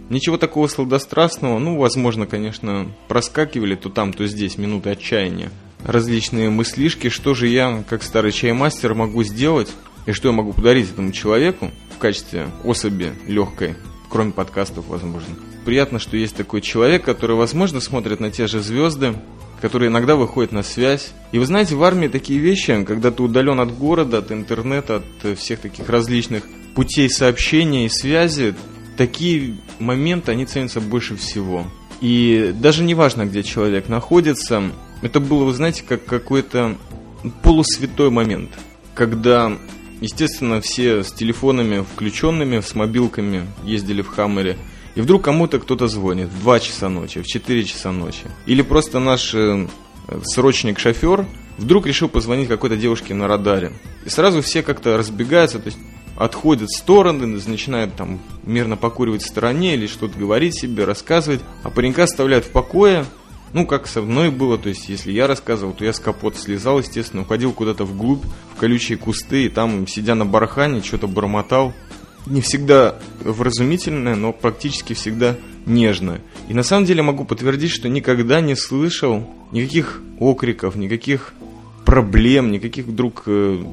Ничего 0.08 0.38
такого 0.38 0.68
сладострастного, 0.68 1.58
ну, 1.58 1.78
возможно, 1.78 2.26
конечно, 2.26 2.86
проскакивали 3.08 3.74
то 3.74 3.88
там, 3.88 4.12
то 4.12 4.26
здесь 4.26 4.56
минуты 4.56 4.90
отчаяния. 4.90 5.50
Различные 5.84 6.48
мыслишки, 6.48 7.08
что 7.08 7.34
же 7.34 7.48
я, 7.48 7.82
как 7.88 8.04
старый 8.04 8.30
чаймастер, 8.30 8.94
могу 8.94 9.24
сделать, 9.24 9.72
и 10.06 10.12
что 10.12 10.28
я 10.28 10.32
могу 10.32 10.52
подарить 10.52 10.90
этому 10.90 11.10
человеку 11.10 11.70
в 11.94 11.98
качестве 11.98 12.46
особи 12.64 13.12
легкой, 13.26 13.74
кроме 14.16 14.32
подкастов, 14.32 14.86
возможно 14.88 15.34
приятно, 15.66 15.98
что 15.98 16.16
есть 16.16 16.34
такой 16.34 16.62
человек, 16.62 17.04
который, 17.04 17.36
возможно, 17.36 17.80
смотрит 17.80 18.18
на 18.18 18.30
те 18.30 18.46
же 18.46 18.60
звезды, 18.62 19.12
который 19.60 19.88
иногда 19.88 20.16
выходит 20.16 20.52
на 20.52 20.62
связь. 20.62 21.10
И 21.32 21.38
вы 21.38 21.44
знаете, 21.44 21.74
в 21.74 21.84
армии 21.84 22.08
такие 22.08 22.38
вещи, 22.38 22.82
когда 22.84 23.10
ты 23.10 23.22
удален 23.22 23.60
от 23.60 23.76
города, 23.76 24.18
от 24.18 24.32
интернета, 24.32 25.02
от 25.02 25.38
всех 25.38 25.60
таких 25.60 25.90
различных 25.90 26.44
путей 26.74 27.10
сообщения 27.10 27.84
и 27.84 27.90
связи, 27.90 28.54
такие 28.96 29.58
моменты, 29.80 30.32
они 30.32 30.46
ценятся 30.46 30.80
больше 30.80 31.14
всего. 31.16 31.66
И 32.00 32.54
даже 32.58 32.84
не 32.84 32.94
важно, 32.94 33.26
где 33.26 33.42
человек 33.42 33.90
находится, 33.90 34.62
это 35.02 35.20
было, 35.20 35.44
вы 35.44 35.52
знаете, 35.52 35.84
как 35.86 36.06
какой-то 36.06 36.74
полусвятой 37.42 38.08
момент, 38.08 38.48
когда, 38.94 39.58
естественно, 40.00 40.60
все 40.60 41.02
с 41.02 41.12
телефонами 41.12 41.84
включенными, 41.94 42.60
с 42.60 42.74
мобилками 42.74 43.46
ездили 43.64 44.02
в 44.02 44.08
Хаммере– 44.08 44.56
и 44.96 45.02
вдруг 45.02 45.22
кому-то 45.22 45.58
кто-то 45.58 45.88
звонит 45.88 46.28
в 46.28 46.40
2 46.40 46.60
часа 46.60 46.88
ночи, 46.88 47.20
в 47.20 47.26
4 47.26 47.64
часа 47.64 47.92
ночи. 47.92 48.24
Или 48.46 48.62
просто 48.62 48.98
наш 48.98 49.34
э, 49.34 49.68
срочник-шофер 50.24 51.26
вдруг 51.58 51.86
решил 51.86 52.08
позвонить 52.08 52.48
какой-то 52.48 52.78
девушке 52.78 53.12
на 53.12 53.28
радаре. 53.28 53.72
И 54.06 54.08
сразу 54.08 54.40
все 54.40 54.62
как-то 54.62 54.96
разбегаются, 54.96 55.58
то 55.58 55.66
есть 55.66 55.78
отходят 56.16 56.70
в 56.70 56.78
стороны, 56.78 57.26
начинают 57.26 57.94
там 57.94 58.20
мирно 58.42 58.78
покуривать 58.78 59.22
в 59.22 59.28
стороне 59.28 59.74
или 59.74 59.86
что-то 59.86 60.18
говорить 60.18 60.58
себе, 60.58 60.84
рассказывать, 60.84 61.42
а 61.62 61.68
паренька 61.68 62.04
оставляют 62.04 62.46
в 62.46 62.50
покое, 62.50 63.04
ну, 63.56 63.64
как 63.64 63.86
со 63.86 64.02
мной 64.02 64.30
было, 64.30 64.58
то 64.58 64.68
есть, 64.68 64.90
если 64.90 65.12
я 65.12 65.26
рассказывал, 65.26 65.72
то 65.72 65.82
я 65.82 65.94
с 65.94 65.98
капота 65.98 66.38
слезал, 66.38 66.78
естественно, 66.78 67.22
уходил 67.22 67.54
куда-то 67.54 67.86
вглубь, 67.86 68.22
в 68.54 68.60
колючие 68.60 68.98
кусты, 68.98 69.46
и 69.46 69.48
там, 69.48 69.88
сидя 69.88 70.14
на 70.14 70.26
бархане, 70.26 70.82
что-то 70.82 71.06
бормотал 71.06 71.72
не 72.26 72.42
всегда 72.42 72.98
вразумительное, 73.20 74.14
но 74.14 74.34
практически 74.34 74.92
всегда 74.92 75.36
нежное. 75.64 76.20
И 76.50 76.54
на 76.54 76.62
самом 76.62 76.84
деле 76.84 77.00
могу 77.00 77.24
подтвердить, 77.24 77.70
что 77.70 77.88
никогда 77.88 78.42
не 78.42 78.56
слышал 78.56 79.26
никаких 79.52 80.02
окриков, 80.20 80.76
никаких 80.76 81.32
проблем, 81.86 82.52
никаких 82.52 82.84
вдруг 82.84 83.22
э, 83.24 83.64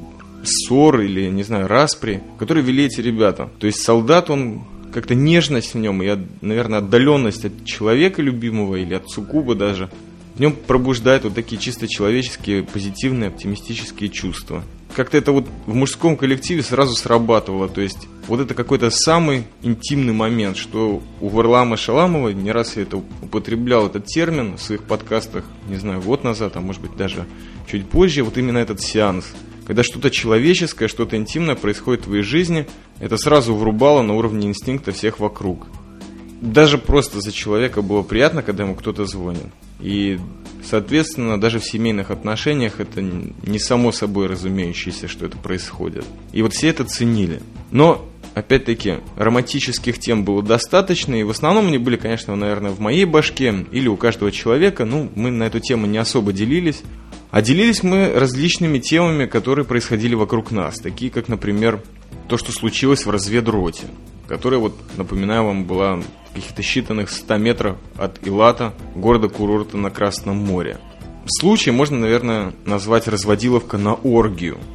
ссор 0.44 1.00
или, 1.00 1.28
не 1.28 1.42
знаю, 1.42 1.68
распри, 1.68 2.22
которые 2.38 2.64
вели 2.64 2.86
эти 2.86 3.02
ребята. 3.02 3.50
То 3.58 3.66
есть 3.66 3.82
солдат, 3.82 4.30
он 4.30 4.62
как-то 4.94 5.16
нежность 5.16 5.74
в 5.74 5.78
нем, 5.78 6.02
и, 6.02 6.18
наверное, 6.40 6.78
отдаленность 6.78 7.44
от 7.44 7.64
человека 7.64 8.22
любимого 8.22 8.76
или 8.76 8.94
от 8.94 9.10
суккуба 9.10 9.56
даже, 9.56 9.90
в 10.36 10.40
нем 10.40 10.52
пробуждает 10.52 11.24
вот 11.24 11.34
такие 11.34 11.60
чисто 11.60 11.88
человеческие, 11.88 12.62
позитивные, 12.62 13.28
оптимистические 13.28 14.08
чувства. 14.08 14.62
Как-то 14.94 15.18
это 15.18 15.32
вот 15.32 15.48
в 15.66 15.74
мужском 15.74 16.16
коллективе 16.16 16.62
сразу 16.62 16.94
срабатывало, 16.94 17.68
то 17.68 17.80
есть 17.80 18.06
вот 18.28 18.38
это 18.38 18.54
какой-то 18.54 18.90
самый 18.90 19.44
интимный 19.62 20.12
момент, 20.12 20.56
что 20.56 21.02
у 21.20 21.28
Варлама 21.28 21.76
Шаламова, 21.76 22.28
не 22.28 22.52
раз 22.52 22.76
я 22.76 22.82
это 22.82 22.98
употреблял, 23.20 23.88
этот 23.88 24.06
термин 24.06 24.56
в 24.56 24.62
своих 24.62 24.84
подкастах, 24.84 25.44
не 25.68 25.76
знаю, 25.76 26.02
год 26.02 26.22
назад, 26.22 26.56
а 26.56 26.60
может 26.60 26.80
быть 26.80 26.96
даже 26.96 27.26
чуть 27.66 27.84
позже, 27.88 28.22
вот 28.22 28.38
именно 28.38 28.58
этот 28.58 28.80
сеанс. 28.80 29.26
Когда 29.66 29.82
что-то 29.82 30.10
человеческое, 30.10 30.88
что-то 30.88 31.16
интимное 31.16 31.54
происходит 31.54 32.02
в 32.02 32.04
твоей 32.04 32.22
жизни, 32.22 32.66
это 33.00 33.16
сразу 33.16 33.54
врубало 33.54 34.02
на 34.02 34.14
уровне 34.14 34.48
инстинкта 34.48 34.92
всех 34.92 35.18
вокруг. 35.18 35.66
Даже 36.40 36.76
просто 36.76 37.20
за 37.20 37.32
человека 37.32 37.80
было 37.80 38.02
приятно, 38.02 38.42
когда 38.42 38.64
ему 38.64 38.74
кто-то 38.74 39.06
звонит. 39.06 39.46
И, 39.80 40.18
соответственно, 40.62 41.40
даже 41.40 41.58
в 41.58 41.64
семейных 41.64 42.10
отношениях 42.10 42.80
это 42.80 43.00
не 43.02 43.58
само 43.58 43.92
собой 43.92 44.26
разумеющееся, 44.26 45.08
что 45.08 45.24
это 45.24 45.38
происходит. 45.38 46.04
И 46.32 46.42
вот 46.42 46.52
все 46.52 46.68
это 46.68 46.84
ценили. 46.84 47.40
Но 47.70 48.06
опять-таки, 48.34 48.96
романтических 49.16 49.98
тем 49.98 50.24
было 50.24 50.42
достаточно, 50.42 51.14
и 51.14 51.22
в 51.22 51.30
основном 51.30 51.68
они 51.68 51.78
были, 51.78 51.96
конечно, 51.96 52.36
наверное, 52.36 52.72
в 52.72 52.80
моей 52.80 53.04
башке 53.06 53.64
или 53.72 53.88
у 53.88 53.96
каждого 53.96 54.30
человека, 54.30 54.84
ну, 54.84 55.10
мы 55.14 55.30
на 55.30 55.44
эту 55.44 55.60
тему 55.60 55.86
не 55.86 55.98
особо 55.98 56.32
делились, 56.32 56.82
а 57.34 57.42
мы 57.82 58.12
различными 58.14 58.78
темами, 58.78 59.26
которые 59.26 59.64
происходили 59.64 60.14
вокруг 60.14 60.52
нас, 60.52 60.76
такие 60.76 61.10
как, 61.10 61.26
например, 61.26 61.82
то, 62.28 62.36
что 62.36 62.52
случилось 62.52 63.06
в 63.06 63.10
разведроте, 63.10 63.86
которая, 64.28 64.60
вот, 64.60 64.78
напоминаю 64.96 65.44
вам, 65.44 65.64
была 65.64 66.00
каких-то 66.32 66.62
считанных 66.62 67.08
100 67.08 67.36
метров 67.38 67.76
от 67.96 68.24
Илата, 68.24 68.72
города-курорта 68.94 69.76
на 69.76 69.90
Красном 69.90 70.36
море. 70.36 70.78
Случай 71.26 71.72
можно, 71.72 71.98
наверное, 71.98 72.52
назвать 72.66 73.08
разводиловка 73.08 73.78
на 73.78 73.94
оргию– 73.94 74.58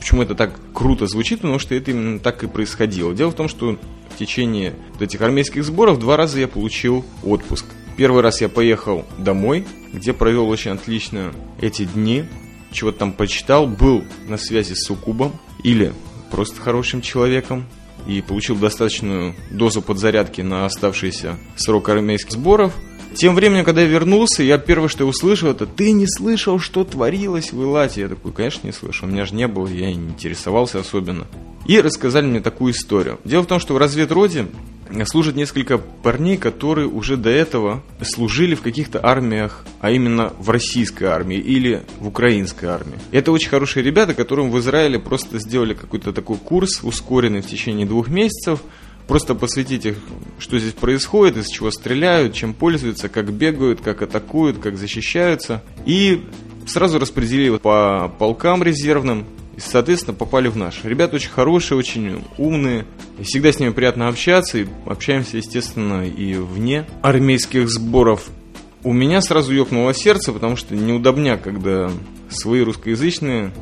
Почему 0.00 0.22
это 0.22 0.34
так 0.34 0.58
круто 0.72 1.06
звучит? 1.06 1.40
Потому 1.40 1.58
что 1.58 1.74
это 1.74 1.90
именно 1.90 2.18
так 2.18 2.42
и 2.42 2.48
происходило. 2.48 3.14
Дело 3.14 3.30
в 3.30 3.34
том, 3.34 3.48
что 3.48 3.78
в 4.08 4.18
течение 4.18 4.72
этих 4.98 5.20
армейских 5.20 5.62
сборов 5.62 5.98
два 5.98 6.16
раза 6.16 6.40
я 6.40 6.48
получил 6.48 7.04
отпуск. 7.22 7.66
Первый 7.96 8.22
раз 8.22 8.40
я 8.40 8.48
поехал 8.48 9.04
домой, 9.18 9.66
где 9.92 10.12
провел 10.12 10.48
очень 10.48 10.72
отлично 10.72 11.32
эти 11.60 11.84
дни, 11.84 12.24
чего-то 12.72 12.98
там 12.98 13.12
почитал, 13.12 13.66
был 13.66 14.04
на 14.28 14.38
связи 14.38 14.74
с 14.74 14.86
суккубом 14.86 15.32
или 15.62 15.92
просто 16.30 16.60
хорошим 16.60 17.02
человеком 17.02 17.66
и 18.06 18.22
получил 18.22 18.56
достаточную 18.56 19.34
дозу 19.50 19.82
подзарядки 19.82 20.40
на 20.40 20.64
оставшийся 20.64 21.36
срок 21.56 21.88
армейских 21.88 22.32
сборов– 22.32 22.72
тем 23.14 23.34
временем, 23.34 23.64
когда 23.64 23.82
я 23.82 23.88
вернулся, 23.88 24.42
я 24.42 24.56
первое, 24.56 24.88
что 24.88 25.04
услышал, 25.04 25.50
это 25.50 25.66
«Ты 25.66 25.90
не 25.90 26.06
слышал, 26.06 26.60
что 26.60 26.84
творилось 26.84 27.52
в 27.52 27.60
Илате?» 27.60 28.02
Я 28.02 28.08
такой, 28.08 28.32
конечно, 28.32 28.66
не 28.66 28.72
слышал, 28.72 29.08
у 29.08 29.10
меня 29.10 29.26
же 29.26 29.34
не 29.34 29.48
было, 29.48 29.66
я 29.66 29.90
и 29.90 29.94
не 29.94 30.10
интересовался 30.10 30.78
особенно. 30.78 31.26
И 31.66 31.80
рассказали 31.80 32.26
мне 32.26 32.40
такую 32.40 32.72
историю. 32.72 33.18
Дело 33.24 33.42
в 33.42 33.46
том, 33.46 33.58
что 33.58 33.74
в 33.74 33.78
разведроте 33.78 34.46
служат 35.04 35.36
несколько 35.36 35.78
парней, 35.78 36.36
которые 36.36 36.88
уже 36.88 37.16
до 37.16 37.30
этого 37.30 37.82
служили 38.02 38.54
в 38.54 38.62
каких-то 38.62 39.04
армиях, 39.04 39.64
а 39.80 39.90
именно 39.90 40.32
в 40.38 40.50
российской 40.50 41.04
армии 41.04 41.38
или 41.38 41.82
в 41.98 42.08
украинской 42.08 42.66
армии. 42.66 42.98
Это 43.12 43.32
очень 43.32 43.48
хорошие 43.48 43.82
ребята, 43.82 44.14
которым 44.14 44.50
в 44.50 44.58
Израиле 44.58 44.98
просто 44.98 45.38
сделали 45.38 45.74
какой-то 45.74 46.12
такой 46.12 46.36
курс 46.36 46.80
ускоренный 46.82 47.40
в 47.40 47.46
течение 47.46 47.86
двух 47.86 48.08
месяцев– 48.08 48.60
просто 49.10 49.34
посвятить 49.34 49.86
их, 49.86 49.96
что 50.38 50.56
здесь 50.60 50.72
происходит, 50.72 51.36
из 51.36 51.48
чего 51.48 51.72
стреляют, 51.72 52.32
чем 52.32 52.54
пользуются, 52.54 53.08
как 53.08 53.32
бегают, 53.32 53.80
как 53.80 54.02
атакуют, 54.02 54.58
как 54.58 54.78
защищаются. 54.78 55.64
И 55.84 56.26
сразу 56.64 57.00
распределили 57.00 57.56
по 57.56 58.14
полкам 58.20 58.62
резервным, 58.62 59.26
и, 59.60 59.62
соответственно, 59.62 60.14
попали 60.14 60.48
в 60.48 60.56
наш. 60.56 60.84
Ребята 60.84 61.16
очень 61.16 61.28
хорошие, 61.28 61.76
очень 61.76 62.24
умные, 62.38 62.86
и 63.18 63.24
всегда 63.24 63.52
с 63.52 63.60
ними 63.60 63.70
приятно 63.70 64.08
общаться, 64.08 64.56
и 64.58 64.66
общаемся, 64.86 65.36
естественно, 65.36 66.06
и 66.06 66.34
вне 66.34 66.86
армейских 67.02 67.68
сборов. 67.68 68.30
У 68.82 68.94
меня 68.94 69.20
сразу 69.20 69.52
ёкнуло 69.52 69.92
сердце, 69.92 70.32
потому 70.32 70.56
что 70.56 70.74
неудобня, 70.74 71.36
когда 71.36 71.90
свои 72.30 72.62
русскоязычные, 72.62 73.52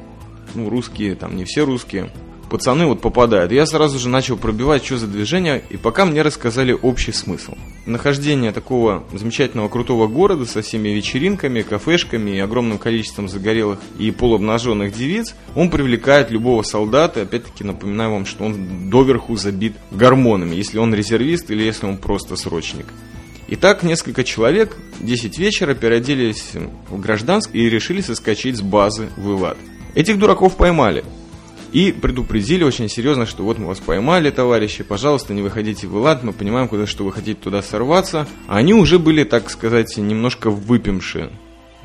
ну, 0.55 0.71
русские, 0.71 1.17
там 1.17 1.35
не 1.35 1.45
все 1.45 1.65
русские, 1.65 2.11
пацаны 2.49 2.87
вот 2.87 3.01
попадают. 3.01 3.53
Я 3.53 3.67
сразу 3.67 3.99
же 3.99 4.09
начал 4.09 4.37
пробивать, 4.37 4.85
что 4.85 4.97
за 4.97 5.07
движение, 5.07 5.63
и 5.71 5.77
пока 5.77 6.05
мне 6.05 6.23
рассказали 6.23 6.73
общий 6.73 7.13
смысл. 7.13 7.55
Нахождение 7.87 8.53
такого 8.53 9.05
замечательного 9.13 9.69
крутого 9.69 10.07
города 10.07 10.45
со 10.45 10.63
всеми 10.63 10.89
вечеринками, 10.89 11.63
кафешками 11.63 12.33
и 12.33 12.39
огромным 12.39 12.79
количеством 12.79 13.29
загорелых 13.29 13.79
и 13.99 14.11
полуобнаженных 14.11 14.93
девиц, 14.95 15.35
он 15.55 15.71
привлекает 15.71 16.31
любого 16.31 16.63
солдата. 16.63 17.23
Опять-таки 17.23 17.65
напоминаю 17.65 18.13
вам, 18.13 18.27
что 18.27 18.45
он 18.45 18.91
доверху 18.91 19.37
забит 19.37 19.75
гормонами, 19.91 20.55
если 20.55 20.79
он 20.79 20.95
резервист 20.95 21.51
или 21.51 21.63
если 21.63 21.87
он 21.87 21.99
просто 21.99 22.37
срочник. 22.37 22.87
Итак, 23.51 23.83
несколько 23.83 24.25
человек, 24.25 24.77
10 25.01 25.39
вечера, 25.39 25.75
переоделись 25.75 26.53
в 26.91 27.01
гражданский 27.01 27.61
и 27.61 27.71
решили 27.71 28.03
соскочить 28.03 28.59
с 28.59 28.61
базы 28.61 29.09
в 29.17 29.31
Илат. 29.31 29.57
Этих 29.95 30.19
дураков 30.19 30.57
поймали. 30.57 31.03
И 31.73 31.93
предупредили 31.93 32.65
очень 32.65 32.89
серьезно, 32.89 33.27
что 33.27 33.43
вот 33.43 33.59
мы 33.59 33.67
вас 33.67 33.79
поймали, 33.79 34.31
товарищи, 34.31 34.83
пожалуйста, 34.83 35.35
не 35.35 35.43
выходите 35.43 35.87
в 35.87 35.97
Элад, 35.97 36.23
мы 36.23 36.33
понимаем, 36.33 36.69
куда, 36.69 36.87
что 36.87 37.05
вы 37.05 37.13
хотите 37.13 37.39
туда 37.41 37.63
сорваться. 37.63 38.27
А 38.47 38.57
они 38.57 38.73
уже 38.73 38.99
были, 38.99 39.25
так 39.25 39.51
сказать, 39.51 39.97
немножко 39.97 40.51
выпившие. 40.51 41.31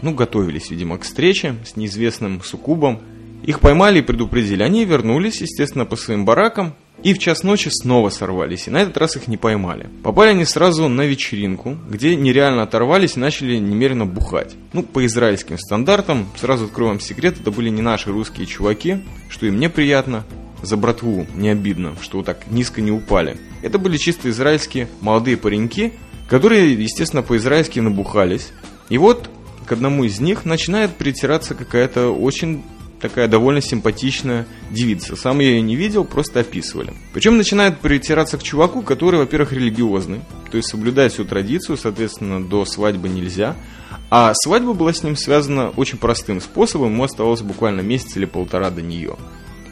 Ну, 0.01 0.13
готовились, 0.13 0.69
видимо, 0.69 0.97
к 0.97 1.03
встрече 1.03 1.55
с 1.65 1.75
неизвестным 1.75 2.41
суккубом. 2.43 3.01
Их 3.43 3.59
поймали 3.59 3.99
и 3.99 4.01
предупредили. 4.01 4.63
Они 4.63 4.85
вернулись, 4.85 5.41
естественно, 5.41 5.85
по 5.85 5.95
своим 5.95 6.25
баракам, 6.25 6.73
и 7.03 7.13
в 7.13 7.19
час 7.19 7.43
ночи 7.43 7.69
снова 7.69 8.09
сорвались, 8.09 8.67
и 8.67 8.71
на 8.71 8.77
этот 8.77 8.97
раз 8.97 9.17
их 9.17 9.27
не 9.27 9.35
поймали. 9.35 9.89
Попали 10.03 10.29
они 10.29 10.45
сразу 10.45 10.87
на 10.87 11.01
вечеринку, 11.01 11.77
где 11.89 12.15
нереально 12.15 12.63
оторвались 12.63 13.17
и 13.17 13.19
начали 13.19 13.57
немерено 13.57 14.05
бухать. 14.05 14.55
Ну, 14.71 14.83
по 14.83 15.05
израильским 15.05 15.57
стандартам, 15.57 16.27
сразу 16.37 16.65
открою 16.65 16.91
вам 16.91 16.99
секрет, 17.01 17.35
это 17.41 17.51
были 17.51 17.69
не 17.69 17.81
наши 17.81 18.09
русские 18.09 18.47
чуваки, 18.47 18.99
что 19.27 19.45
и 19.45 19.51
мне 19.51 19.69
приятно, 19.69 20.23
за 20.61 20.77
братву 20.77 21.27
не 21.35 21.49
обидно, 21.49 21.95
что 22.01 22.17
вот 22.17 22.25
так 22.25 22.49
низко 22.49 22.79
не 22.79 22.91
упали. 22.91 23.35
Это 23.61 23.79
были 23.79 23.97
чисто 23.97 24.29
израильские 24.29 24.87
молодые 25.01 25.35
пареньки, 25.35 25.91
которые, 26.29 26.73
естественно, 26.73 27.21
по-израильски 27.21 27.81
набухались. 27.81 28.53
И 28.87 28.97
вот 28.97 29.29
к 29.65 29.71
одному 29.73 30.05
из 30.05 30.21
них 30.21 30.45
начинает 30.45 30.91
притираться 30.95 31.53
какая-то 31.53 32.11
очень 32.11 32.63
такая 33.03 33.27
довольно 33.27 33.59
симпатичная 33.59 34.47
девица. 34.71 35.17
Сам 35.17 35.39
я 35.39 35.49
ее 35.49 35.61
не 35.61 35.75
видел, 35.75 36.05
просто 36.05 36.39
описывали. 36.39 36.93
Причем 37.13 37.35
начинает 37.35 37.79
притираться 37.79 38.37
к 38.37 38.43
чуваку, 38.43 38.81
который, 38.81 39.19
во-первых, 39.19 39.51
религиозный, 39.51 40.21
то 40.49 40.55
есть 40.55 40.69
соблюдает 40.69 41.11
всю 41.11 41.25
традицию, 41.25 41.77
соответственно, 41.77 42.41
до 42.41 42.63
свадьбы 42.63 43.09
нельзя. 43.09 43.57
А 44.09 44.33
свадьба 44.33 44.73
была 44.73 44.93
с 44.93 45.03
ним 45.03 45.17
связана 45.17 45.69
очень 45.71 45.97
простым 45.97 46.39
способом, 46.39 46.93
ему 46.93 47.03
оставалось 47.03 47.41
буквально 47.41 47.81
месяц 47.81 48.15
или 48.15 48.25
полтора 48.25 48.69
до 48.69 48.81
нее. 48.81 49.17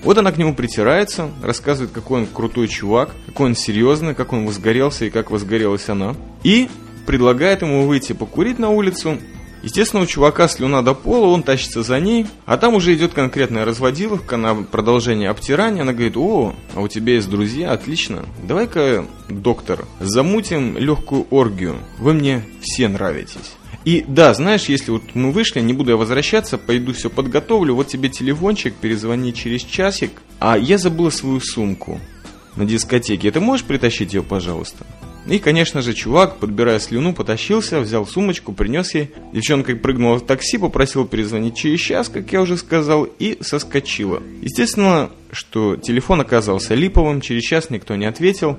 Вот 0.04 0.18
она 0.18 0.34
к 0.34 0.38
нему 0.38 0.54
притирается, 0.54 1.30
рассказывает, 1.42 1.92
какой 1.94 2.22
он 2.22 2.28
крутой 2.28 2.68
чувак, 2.68 3.12
какой 3.28 3.46
он 3.48 3.56
серьезный, 3.56 4.14
как 4.14 4.34
он 4.34 4.46
возгорелся 4.46 5.06
и 5.06 5.10
как 5.10 5.32
возгорелась 5.32 5.88
она. 5.88 6.16
И 6.44 6.70
предлагает 7.06 7.62
ему 7.62 7.88
выйти 7.88 8.12
покурить 8.12 8.60
на 8.60 8.72
улицу 8.72 9.20
Естественно, 9.64 10.02
у 10.02 10.06
чувака 10.06 10.48
слюна 10.48 10.82
до 10.82 10.94
пола, 10.94 11.28
он 11.28 11.44
тащится 11.44 11.84
за 11.84 12.00
ней, 12.00 12.26
а 12.46 12.58
там 12.58 12.74
уже 12.74 12.94
идет 12.96 13.14
конкретная 13.14 13.64
разводиловка 13.64 14.38
на 14.38 14.56
продолжение 14.56 15.30
обтирания. 15.30 15.84
Она 15.84 15.94
говорит, 15.94 16.18
о, 16.18 16.56
а 16.74 16.82
у 16.82 16.88
тебя 16.88 17.14
есть 17.14 17.30
друзья, 17.30 17.72
отлично. 17.72 18.26
Давай-ка, 18.44 19.06
доктор, 19.30 19.86
замутим 20.00 20.78
легкую 20.78 21.28
оргию. 21.30 21.76
Вы 22.00 22.14
мне 22.14 22.44
все 22.62 22.88
нравитесь. 22.88 23.56
И 23.86 24.04
да, 24.08 24.34
знаешь, 24.34 24.66
если 24.66 24.92
вот 24.92 25.04
мы 25.16 25.32
вышли, 25.32 25.60
не 25.60 25.74
буду 25.74 25.92
я 25.92 25.98
возвращаться, 25.98 26.58
пойду 26.58 26.94
все 26.94 27.10
подготовлю, 27.10 27.76
вот 27.76 27.88
тебе 27.88 28.10
телефончик, 28.10 28.76
перезвони 28.76 29.34
через 29.34 29.62
часик, 29.62 30.12
а 30.40 30.58
я 30.58 30.78
забыла 30.78 31.10
свою 31.10 31.40
сумку 31.40 32.00
на 32.56 32.66
дискотеке. 32.66 33.32
Ты 33.32 33.40
можешь 33.40 33.66
притащить 33.66 34.14
ее, 34.14 34.22
пожалуйста? 34.22 34.86
И, 35.28 35.38
конечно 35.38 35.82
же, 35.82 35.94
чувак, 35.94 36.38
подбирая 36.38 36.80
слюну, 36.80 37.14
потащился, 37.14 37.80
взял 37.80 38.08
сумочку, 38.08 38.54
принес 38.54 38.96
ей. 38.96 39.12
Девчонка 39.34 39.76
прыгнула 39.76 40.18
в 40.18 40.26
такси, 40.26 40.58
попросила 40.58 41.08
перезвонить 41.08 41.56
через 41.56 41.80
час, 41.80 42.10
как 42.10 42.32
я 42.34 42.42
уже 42.42 42.58
сказал, 42.58 43.04
и 43.20 43.38
соскочила. 43.42 44.22
Естественно, 44.42 45.12
что 45.32 45.76
телефон 45.76 46.22
оказался 46.22 46.74
липовым, 46.74 47.22
через 47.22 47.44
час 47.44 47.70
никто 47.70 47.96
не 47.96 48.06
ответил. 48.06 48.58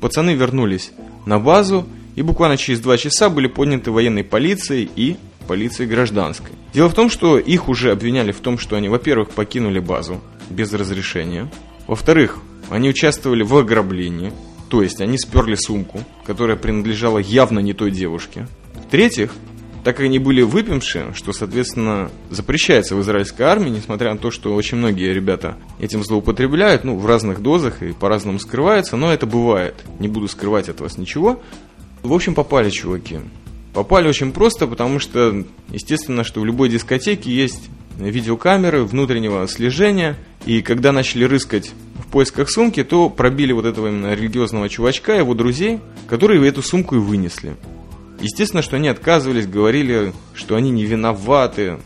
Пацаны 0.00 0.30
вернулись 0.30 0.92
на 1.26 1.38
базу, 1.38 1.86
и 2.16 2.22
буквально 2.22 2.56
через 2.56 2.80
два 2.80 2.96
часа 2.96 3.28
были 3.28 3.46
подняты 3.46 3.90
военной 3.90 4.24
полицией 4.24 4.90
и 4.96 5.16
полицией 5.46 5.88
гражданской. 5.88 6.52
Дело 6.72 6.88
в 6.88 6.94
том, 6.94 7.10
что 7.10 7.38
их 7.38 7.68
уже 7.68 7.90
обвиняли 7.92 8.32
в 8.32 8.40
том, 8.40 8.58
что 8.58 8.76
они, 8.76 8.88
во-первых, 8.88 9.30
покинули 9.30 9.78
базу 9.78 10.20
без 10.48 10.72
разрешения, 10.72 11.50
во-вторых, 11.86 12.38
они 12.70 12.88
участвовали 12.88 13.42
в 13.42 13.54
ограблении, 13.56 14.32
то 14.72 14.82
есть 14.82 15.02
они 15.02 15.18
сперли 15.18 15.54
сумку, 15.54 16.00
которая 16.24 16.56
принадлежала 16.56 17.18
явно 17.18 17.58
не 17.58 17.74
той 17.74 17.90
девушке. 17.90 18.48
В-третьих, 18.86 19.34
так 19.84 19.98
как 19.98 20.06
они 20.06 20.18
были 20.18 20.40
выпившие, 20.40 21.12
что, 21.12 21.34
соответственно, 21.34 22.10
запрещается 22.30 22.96
в 22.96 23.02
израильской 23.02 23.44
армии, 23.44 23.68
несмотря 23.68 24.14
на 24.14 24.18
то, 24.18 24.30
что 24.30 24.54
очень 24.54 24.78
многие 24.78 25.12
ребята 25.12 25.58
этим 25.78 26.02
злоупотребляют, 26.02 26.84
ну, 26.84 26.96
в 26.96 27.04
разных 27.04 27.42
дозах 27.42 27.82
и 27.82 27.92
по-разному 27.92 28.38
скрывается, 28.38 28.96
но 28.96 29.12
это 29.12 29.26
бывает. 29.26 29.74
Не 29.98 30.08
буду 30.08 30.26
скрывать 30.26 30.70
от 30.70 30.80
вас 30.80 30.96
ничего. 30.96 31.42
В 32.02 32.14
общем, 32.14 32.34
попали 32.34 32.70
чуваки. 32.70 33.18
Попали 33.74 34.08
очень 34.08 34.32
просто, 34.32 34.66
потому 34.66 35.00
что, 35.00 35.44
естественно, 35.68 36.24
что 36.24 36.40
в 36.40 36.46
любой 36.46 36.70
дискотеке 36.70 37.30
есть 37.30 37.68
видеокамеры 37.98 38.84
внутреннего 38.84 39.46
слежения, 39.48 40.16
и 40.46 40.62
когда 40.62 40.92
начали 40.92 41.24
рыскать 41.24 41.72
в 41.94 42.10
поисках 42.10 42.50
сумки, 42.50 42.82
то 42.84 43.08
пробили 43.08 43.52
вот 43.52 43.64
этого 43.64 43.88
именно 43.88 44.14
религиозного 44.14 44.68
чувачка, 44.68 45.14
его 45.14 45.34
друзей, 45.34 45.80
которые 46.08 46.46
эту 46.48 46.62
сумку 46.62 46.96
и 46.96 46.98
вынесли. 46.98 47.56
Естественно, 48.20 48.62
что 48.62 48.76
они 48.76 48.88
отказывались, 48.88 49.46
говорили, 49.46 50.12
что 50.34 50.56
они 50.56 50.70
не 50.70 50.84
виноваты. 50.84 51.78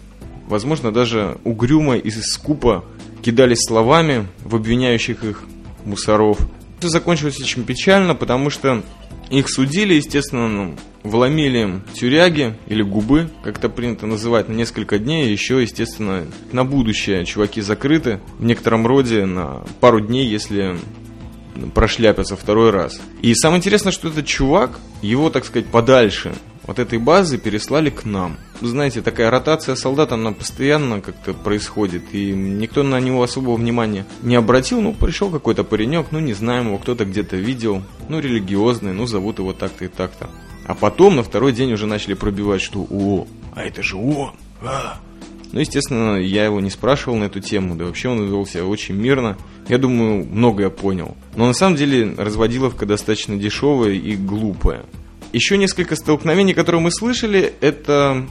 Возможно, 0.48 0.92
даже 0.92 1.38
угрюмо 1.44 1.96
и 1.96 2.10
скупо 2.10 2.84
кидались 3.22 3.64
словами 3.66 4.26
в 4.44 4.54
обвиняющих 4.54 5.24
их 5.24 5.42
мусоров. 5.84 6.38
Все 6.78 6.88
закончилось 6.88 7.40
очень 7.40 7.64
печально, 7.64 8.14
потому 8.14 8.50
что 8.50 8.82
их 9.30 9.48
судили, 9.48 9.94
естественно, 9.94 10.48
ну, 10.48 10.76
вломили 11.02 11.80
тюряги 11.94 12.56
или 12.66 12.82
губы, 12.82 13.30
как 13.42 13.58
это 13.58 13.68
принято 13.68 14.06
называть, 14.06 14.48
на 14.48 14.52
несколько 14.52 14.98
дней. 14.98 15.30
Еще, 15.30 15.62
естественно, 15.62 16.24
на 16.52 16.64
будущее 16.64 17.24
чуваки 17.24 17.60
закрыты 17.60 18.20
в 18.38 18.44
некотором 18.44 18.86
роде 18.86 19.24
на 19.24 19.64
пару 19.80 20.00
дней, 20.00 20.26
если 20.26 20.76
прошляпятся 21.74 22.36
второй 22.36 22.70
раз. 22.70 23.00
И 23.22 23.34
самое 23.34 23.58
интересное, 23.58 23.92
что 23.92 24.08
этот 24.08 24.26
чувак, 24.26 24.78
его, 25.02 25.30
так 25.30 25.44
сказать, 25.44 25.66
подальше 25.66 26.34
от 26.66 26.78
этой 26.78 26.98
базы 26.98 27.38
переслали 27.38 27.90
к 27.90 28.04
нам. 28.04 28.36
Знаете, 28.60 29.02
такая 29.02 29.30
ротация 29.30 29.74
солдат, 29.74 30.12
она 30.12 30.32
постоянно 30.32 31.00
как-то 31.00 31.34
происходит, 31.34 32.02
и 32.12 32.32
никто 32.32 32.82
на 32.82 33.00
него 33.00 33.22
особого 33.22 33.56
внимания 33.56 34.06
не 34.22 34.36
обратил. 34.36 34.80
Ну, 34.80 34.92
пришел 34.92 35.30
какой-то 35.30 35.64
паренек, 35.64 36.08
ну, 36.10 36.20
не 36.20 36.32
знаем 36.32 36.68
его, 36.68 36.78
кто-то 36.78 37.04
где-то 37.04 37.36
видел, 37.36 37.82
ну, 38.08 38.20
религиозный, 38.20 38.92
ну, 38.92 39.06
зовут 39.06 39.38
его 39.38 39.52
так-то 39.52 39.84
и 39.84 39.88
так-то. 39.88 40.28
А 40.66 40.74
потом 40.74 41.16
на 41.16 41.22
второй 41.22 41.52
день 41.52 41.72
уже 41.72 41.86
начали 41.86 42.14
пробивать, 42.14 42.60
что 42.60 42.86
«О, 42.90 43.26
а 43.54 43.62
это 43.62 43.82
же 43.82 43.96
он!» 43.96 44.32
а, 44.62 44.98
ну, 45.52 45.60
естественно, 45.60 46.16
я 46.16 46.44
его 46.44 46.60
не 46.60 46.70
спрашивал 46.70 47.16
на 47.16 47.24
эту 47.24 47.40
тему, 47.40 47.76
да 47.76 47.84
вообще 47.84 48.08
он 48.08 48.26
вел 48.26 48.46
себя 48.46 48.66
очень 48.66 48.96
мирно. 48.96 49.36
Я 49.68 49.78
думаю, 49.78 50.26
многое 50.26 50.70
понял. 50.70 51.16
Но 51.34 51.46
на 51.46 51.52
самом 51.52 51.76
деле 51.76 52.14
разводиловка 52.16 52.84
достаточно 52.84 53.36
дешевая 53.36 53.92
и 53.92 54.16
глупая. 54.16 54.84
Еще 55.32 55.56
несколько 55.58 55.96
столкновений, 55.96 56.54
которые 56.54 56.80
мы 56.80 56.90
слышали, 56.90 57.52
это 57.60 58.26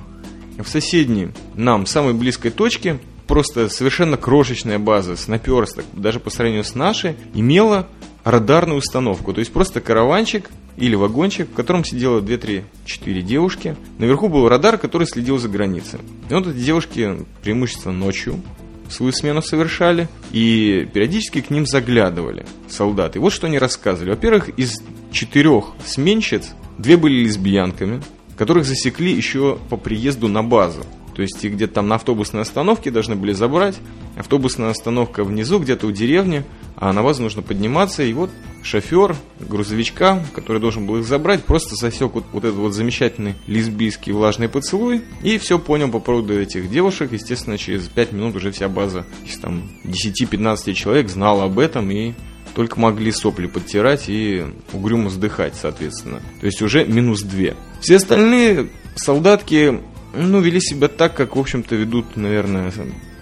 в 0.57 0.67
соседней 0.67 1.29
нам, 1.55 1.85
самой 1.85 2.13
близкой 2.13 2.51
точке, 2.51 2.99
просто 3.27 3.69
совершенно 3.69 4.17
крошечная 4.17 4.79
база 4.79 5.15
с 5.15 5.27
наперсток, 5.27 5.85
даже 5.93 6.19
по 6.19 6.29
сравнению 6.29 6.63
с 6.63 6.75
нашей, 6.75 7.15
имела 7.33 7.87
радарную 8.23 8.79
установку. 8.79 9.33
То 9.33 9.39
есть 9.39 9.51
просто 9.53 9.81
караванчик 9.81 10.49
или 10.77 10.95
вагончик, 10.95 11.49
в 11.49 11.53
котором 11.53 11.85
сидело 11.85 12.21
2-3-4 12.21 13.21
девушки. 13.21 13.75
Наверху 13.97 14.27
был 14.27 14.49
радар, 14.49 14.77
который 14.77 15.07
следил 15.07 15.37
за 15.37 15.47
границей. 15.47 15.99
И 16.29 16.33
вот 16.33 16.47
эти 16.47 16.57
девушки 16.57 17.25
преимущественно 17.43 17.93
ночью 17.93 18.41
свою 18.89 19.11
смену 19.11 19.41
совершали, 19.41 20.07
и 20.31 20.87
периодически 20.93 21.41
к 21.41 21.49
ним 21.49 21.65
заглядывали 21.65 22.45
солдаты. 22.67 23.19
Вот 23.19 23.33
что 23.33 23.47
они 23.47 23.57
рассказывали. 23.57 24.11
Во-первых, 24.11 24.49
из 24.57 24.81
четырех 25.11 25.71
сменщиц 25.85 26.53
две 26.77 26.97
были 26.97 27.23
лесбиянками, 27.23 28.01
которых 28.37 28.65
засекли 28.65 29.11
еще 29.11 29.57
по 29.69 29.77
приезду 29.77 30.27
на 30.27 30.43
базу. 30.43 30.83
То 31.15 31.21
есть 31.21 31.43
их 31.45 31.53
где-то 31.53 31.75
там 31.75 31.87
на 31.87 31.95
автобусной 31.95 32.41
остановке 32.41 32.91
должны 32.91 33.15
были 33.15 33.31
забрать. 33.31 33.75
Автобусная 34.17 34.69
остановка 34.69 35.23
внизу, 35.23 35.59
где-то 35.59 35.87
у 35.87 35.91
деревни, 35.91 36.43
а 36.75 36.91
на 36.91 37.03
базу 37.03 37.23
нужно 37.23 37.41
подниматься. 37.41 38.03
И 38.03 38.11
вот 38.11 38.29
шофер 38.63 39.15
грузовичка, 39.39 40.21
который 40.33 40.59
должен 40.59 40.85
был 40.85 40.97
их 40.97 41.05
забрать, 41.05 41.45
просто 41.45 41.75
засек 41.75 42.15
вот, 42.15 42.25
вот 42.33 42.43
этот 42.43 42.57
вот 42.57 42.73
замечательный 42.73 43.35
лесбийский 43.47 44.11
влажный 44.11 44.49
поцелуй. 44.49 45.03
И 45.23 45.37
все 45.37 45.57
понял 45.57 45.89
по 45.89 45.99
поводу 45.99 46.37
этих 46.37 46.69
девушек. 46.69 47.13
Естественно, 47.13 47.57
через 47.57 47.87
5 47.87 48.11
минут 48.11 48.35
уже 48.35 48.51
вся 48.51 48.67
база 48.67 49.05
из 49.25 49.37
там 49.37 49.69
10-15 49.85 50.73
человек 50.73 51.07
знала 51.07 51.45
об 51.45 51.59
этом 51.59 51.89
и 51.91 52.13
только 52.55 52.79
могли 52.79 53.11
сопли 53.11 53.47
подтирать 53.47 54.05
и 54.07 54.45
угрюмо 54.71 55.09
вздыхать, 55.09 55.55
соответственно. 55.61 56.21
То 56.39 56.45
есть 56.45 56.61
уже 56.61 56.85
минус 56.85 57.21
2. 57.21 57.53
Все 57.81 57.97
остальные 57.97 58.69
солдатки 58.95 59.81
ну, 60.15 60.39
вели 60.39 60.61
себя 60.61 60.87
так, 60.87 61.13
как, 61.15 61.35
в 61.35 61.39
общем-то, 61.39 61.75
ведут, 61.75 62.15
наверное, 62.15 62.71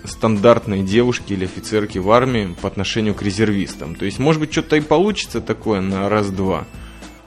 стандартные 0.05 0.83
девушки 0.83 1.33
или 1.33 1.45
офицерки 1.45 1.97
в 1.97 2.11
армии 2.11 2.55
по 2.61 2.67
отношению 2.67 3.15
к 3.15 3.23
резервистам. 3.23 3.95
То 3.95 4.05
есть, 4.05 4.19
может 4.19 4.39
быть, 4.39 4.51
что-то 4.51 4.75
и 4.75 4.81
получится 4.81 5.41
такое 5.41 5.81
на 5.81 6.07
раз-два. 6.09 6.65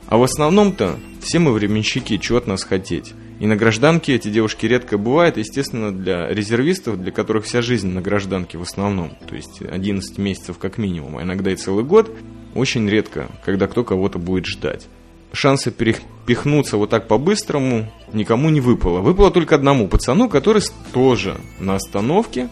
А 0.07 0.17
в 0.19 0.23
основном-то 0.23 0.99
все 1.21 1.41
мы 1.41 1.53
временщики, 1.53 2.19
чего 2.19 2.39
от 2.39 2.47
нас 2.47 2.63
хотеть. 2.63 3.15
И 3.39 3.47
на 3.47 3.57
гражданке 3.57 4.15
эти 4.15 4.29
девушки 4.29 4.65
редко 4.65 4.97
бывают, 4.97 5.37
естественно, 5.37 5.93
для 5.93 6.27
резервистов, 6.29 7.01
для 7.01 7.13
которых 7.13 7.45
вся 7.45 7.61
жизнь 7.61 7.89
на 7.89 8.01
гражданке 8.01 8.57
в 8.57 8.63
основном, 8.63 9.11
то 9.29 9.35
есть 9.35 9.61
11 9.61 10.17
месяцев 10.17 10.59
как 10.59 10.79
минимум, 10.79 11.19
а 11.19 11.23
иногда 11.23 11.53
и 11.53 11.57
целый 11.57 11.85
год, 11.85 12.11
очень 12.55 12.89
редко, 12.89 13.29
когда 13.45 13.67
кто 13.67 13.85
кого-то 13.85 14.19
будет 14.19 14.47
ждать. 14.47 14.89
Шанса 15.33 15.71
перепихнуться 15.71 16.79
вот 16.79 16.89
так 16.89 17.09
по-быстрому 17.09 17.93
никому 18.15 18.49
не 18.49 18.63
выпало. 18.63 19.01
Выпало 19.01 19.31
только 19.31 19.55
одному 19.55 19.87
пацану, 19.87 20.31
который 20.31 20.63
тоже 20.95 21.37
на 21.61 21.75
остановке, 21.75 22.49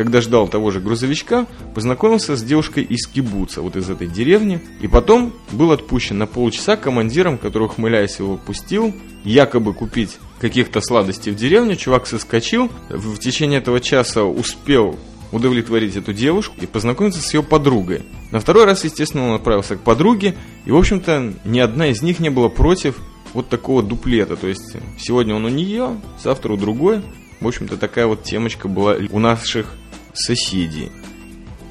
когда 0.00 0.22
ждал 0.22 0.48
того 0.48 0.70
же 0.70 0.80
грузовичка, 0.80 1.46
познакомился 1.74 2.34
с 2.34 2.42
девушкой 2.42 2.84
из 2.84 3.06
Кибуца, 3.06 3.60
вот 3.60 3.76
из 3.76 3.90
этой 3.90 4.06
деревни, 4.06 4.62
и 4.80 4.88
потом 4.88 5.34
был 5.52 5.72
отпущен 5.72 6.16
на 6.16 6.26
полчаса 6.26 6.78
командиром, 6.78 7.36
который, 7.36 7.64
ухмыляясь, 7.64 8.18
его 8.18 8.38
пустил, 8.38 8.94
якобы 9.24 9.74
купить 9.74 10.16
каких-то 10.40 10.80
сладостей 10.80 11.32
в 11.32 11.36
деревню. 11.36 11.76
Чувак 11.76 12.06
соскочил, 12.06 12.70
в 12.88 13.18
течение 13.18 13.58
этого 13.58 13.78
часа 13.78 14.24
успел 14.24 14.98
удовлетворить 15.32 15.96
эту 15.96 16.14
девушку 16.14 16.54
и 16.62 16.64
познакомиться 16.64 17.20
с 17.20 17.34
ее 17.34 17.42
подругой. 17.42 18.00
На 18.30 18.40
второй 18.40 18.64
раз, 18.64 18.84
естественно, 18.84 19.28
он 19.28 19.34
отправился 19.34 19.76
к 19.76 19.80
подруге, 19.80 20.34
и, 20.64 20.70
в 20.70 20.76
общем-то, 20.78 21.34
ни 21.44 21.58
одна 21.58 21.88
из 21.88 22.00
них 22.00 22.20
не 22.20 22.30
была 22.30 22.48
против 22.48 22.96
вот 23.34 23.50
такого 23.50 23.82
дуплета. 23.82 24.36
То 24.36 24.46
есть, 24.46 24.78
сегодня 24.98 25.34
он 25.34 25.44
у 25.44 25.50
нее, 25.50 26.00
завтра 26.24 26.54
у 26.54 26.56
другой. 26.56 27.02
В 27.42 27.46
общем-то, 27.46 27.76
такая 27.76 28.06
вот 28.06 28.22
темочка 28.22 28.66
была 28.66 28.96
у 29.10 29.18
наших 29.18 29.74
соседей. 30.14 30.90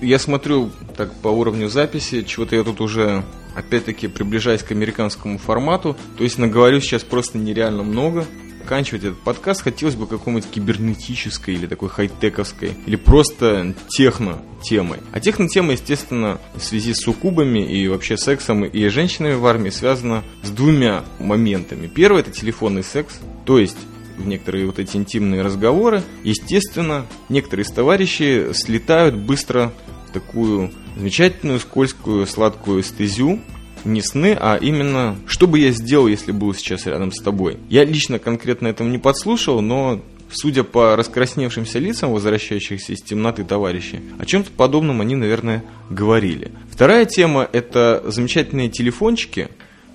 Я 0.02 0.19
смотрю 0.19 0.71
так 0.95 1.13
по 1.15 1.28
уровню 1.28 1.69
записи, 1.69 2.23
чего-то 2.23 2.56
я 2.56 2.63
тут 2.63 2.80
уже 2.82 3.23
опять-таки 3.56 4.08
приближаюсь 4.08 4.63
к 4.63 4.71
американскому 4.71 5.38
формату. 5.38 5.97
То 6.17 6.23
есть 6.23 6.38
наговорю 6.38 6.80
сейчас 6.80 7.04
просто 7.04 7.38
нереально 7.38 7.84
много 7.84 8.25
заканчивать 8.69 9.04
этот 9.04 9.19
подкаст 9.21 9.63
хотелось 9.63 9.95
бы 9.95 10.06
какой-нибудь 10.06 10.47
кибернетической 10.47 11.56
или 11.56 11.65
такой 11.65 11.89
хай-тековской, 11.89 12.73
или 12.86 12.97
просто 12.97 13.73
техно-темой. 13.88 14.99
А 15.12 15.19
техно-тема, 15.19 15.71
естественно, 15.71 16.39
в 16.54 16.63
связи 16.63 16.93
с 16.93 16.97
суккубами 16.97 17.67
и 17.67 17.88
вообще 17.88 18.15
сексом 18.15 18.63
и 18.63 18.88
женщинами 18.89 19.34
в 19.34 19.47
армии 19.47 19.71
связана 19.71 20.23
с 20.43 20.52
двумя 20.52 21.04
моментами. 21.17 21.88
Первый– 21.88 22.21
это 22.21 22.30
телефонный 22.30 22.84
секс, 22.84 23.19
то 23.43 23.58
есть 23.58 23.78
в 24.19 24.27
некоторые 24.27 24.65
вот 24.65 24.79
эти 24.79 24.97
интимные 24.97 25.41
разговоры. 25.41 26.03
Естественно, 26.23 27.05
некоторые 27.29 27.65
из 27.65 27.71
товарищей 27.71 28.53
слетают 28.53 29.15
быстро 29.15 29.71
в 30.08 30.12
такую 30.12 30.71
замечательную, 30.97 31.60
скользкую, 31.60 32.27
сладкую 32.27 32.84
стезю, 32.84 33.39
не 33.86 34.01
сны, 34.01 34.38
а 34.39 34.58
именно, 34.58 35.17
что 35.25 35.47
бы 35.47 35.60
я 35.60 35.71
сделал, 35.71 36.08
если 36.08 36.32
был 36.32 36.53
сейчас 36.53 36.86
рядом 36.86 37.12
с 37.12 37.21
тобой. 37.21 37.58
Я 37.69 37.86
лично 37.86 38.19
конкретно 38.19 38.67
этому 38.67 38.89
не 38.89 38.97
подслушал, 38.97 39.62
но 39.62 40.01
судя 40.32 40.63
по 40.63 40.95
раскрасневшимся 40.95 41.79
лицам 41.79 42.12
возвращающихся 42.12 42.93
из 42.93 43.01
темноты 43.01 43.43
товарищей, 43.43 44.01
о 44.19 44.25
чем-то 44.25 44.51
подобном 44.51 45.01
они, 45.01 45.15
наверное, 45.15 45.63
говорили. 45.89 46.51
Вторая 46.69 47.05
тема– 47.05 47.47
это 47.51 48.03
замечательные 48.08 48.69
телефончики, 48.69 49.49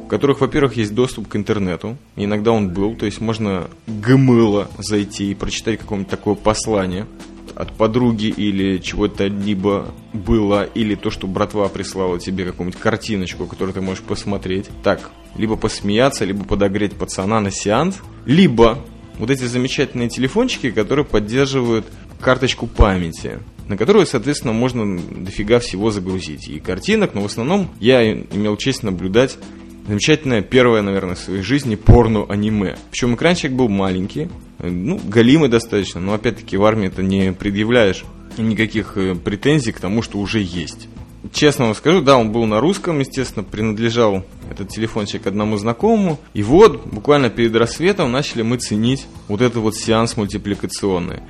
в 0.04 0.08
которых, 0.08 0.40
во-первых, 0.40 0.76
есть 0.76 0.94
доступ 0.94 1.28
к 1.28 1.36
интернету. 1.36 1.96
Иногда 2.16 2.52
он 2.52 2.70
был, 2.70 2.94
то 2.94 3.06
есть 3.06 3.20
можно 3.20 3.68
гмыло 3.86 4.68
зайти 4.78 5.30
и 5.30 5.34
прочитать 5.34 5.78
какое-нибудь 5.78 6.10
такое 6.10 6.34
послание 6.34 7.06
от 7.54 7.72
подруги 7.72 8.26
или 8.26 8.78
чего-то 8.78 9.26
либо 9.26 9.94
было, 10.12 10.64
или 10.64 10.94
то, 10.94 11.10
что 11.10 11.26
братва 11.26 11.68
прислала 11.68 12.18
тебе 12.18 12.44
какую-нибудь 12.44 12.80
картиночку, 12.80 13.46
которую 13.46 13.74
ты 13.74 13.80
можешь 13.80 14.02
посмотреть. 14.02 14.66
Так, 14.82 15.10
либо 15.36 15.56
посмеяться, 15.56 16.24
либо 16.24 16.44
подогреть 16.44 16.94
пацана 16.94 17.40
на 17.40 17.50
сеанс, 17.50 18.00
либо 18.26 18.84
вот 19.18 19.30
эти 19.30 19.44
замечательные 19.44 20.08
телефончики, 20.08 20.70
которые 20.70 21.04
поддерживают 21.04 21.86
карточку 22.20 22.66
памяти 22.66 23.38
на 23.68 23.78
которую, 23.78 24.06
соответственно, 24.06 24.52
можно 24.52 25.00
дофига 25.00 25.58
всего 25.58 25.90
загрузить. 25.90 26.48
И 26.48 26.60
картинок, 26.60 27.14
но 27.14 27.22
в 27.22 27.26
основном 27.26 27.70
я 27.80 28.12
имел 28.12 28.56
честь 28.56 28.82
наблюдать 28.82 29.38
замечательное 29.86 30.42
первое, 30.42 30.82
наверное, 30.82 31.14
в 31.14 31.18
своей 31.18 31.42
жизни 31.42 31.74
порно-аниме. 31.74 32.76
Причем 32.90 33.14
экранчик 33.14 33.52
был 33.52 33.68
маленький, 33.68 34.28
ну, 34.58 35.00
галимый 35.04 35.48
достаточно, 35.48 36.00
но 36.00 36.14
опять-таки 36.14 36.56
в 36.56 36.64
армии 36.64 36.88
это 36.88 37.02
не 37.02 37.32
предъявляешь 37.32 38.04
никаких 38.38 38.96
э, 38.96 39.14
претензий 39.14 39.72
к 39.72 39.80
тому, 39.80 40.02
что 40.02 40.18
уже 40.18 40.40
есть. 40.40 40.88
Честно 41.32 41.66
вам 41.66 41.74
скажу, 41.74 42.02
да, 42.02 42.18
он 42.18 42.32
был 42.32 42.44
на 42.44 42.60
русском, 42.60 42.98
естественно, 42.98 43.44
принадлежал 43.44 44.24
этот 44.50 44.68
телефончик 44.68 45.26
одному 45.26 45.56
знакомому. 45.56 46.20
И 46.34 46.42
вот, 46.42 46.84
буквально 46.86 47.30
перед 47.30 47.56
рассветом 47.56 48.12
начали 48.12 48.42
мы 48.42 48.58
ценить 48.58 49.06
вот 49.28 49.40
этот 49.40 49.56
вот 49.56 49.74
сеанс 49.74 50.16
мультипликационный. 50.16 51.22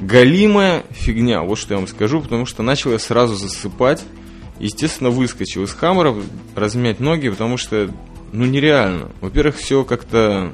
Галимая 0.00 0.84
фигня, 0.90 1.42
вот 1.42 1.58
что 1.58 1.74
я 1.74 1.78
вам 1.78 1.86
скажу, 1.86 2.20
потому 2.20 2.44
что 2.44 2.62
начал 2.62 2.90
я 2.90 2.98
сразу 2.98 3.36
засыпать. 3.36 4.02
Естественно, 4.58 5.10
выскочил 5.10 5.64
из 5.64 5.72
хаммера, 5.72 6.14
размять 6.54 7.00
ноги, 7.00 7.28
потому 7.28 7.56
что, 7.56 7.90
ну, 8.32 8.44
нереально. 8.44 9.10
Во-первых, 9.20 9.56
все 9.56 9.84
как-то... 9.84 10.52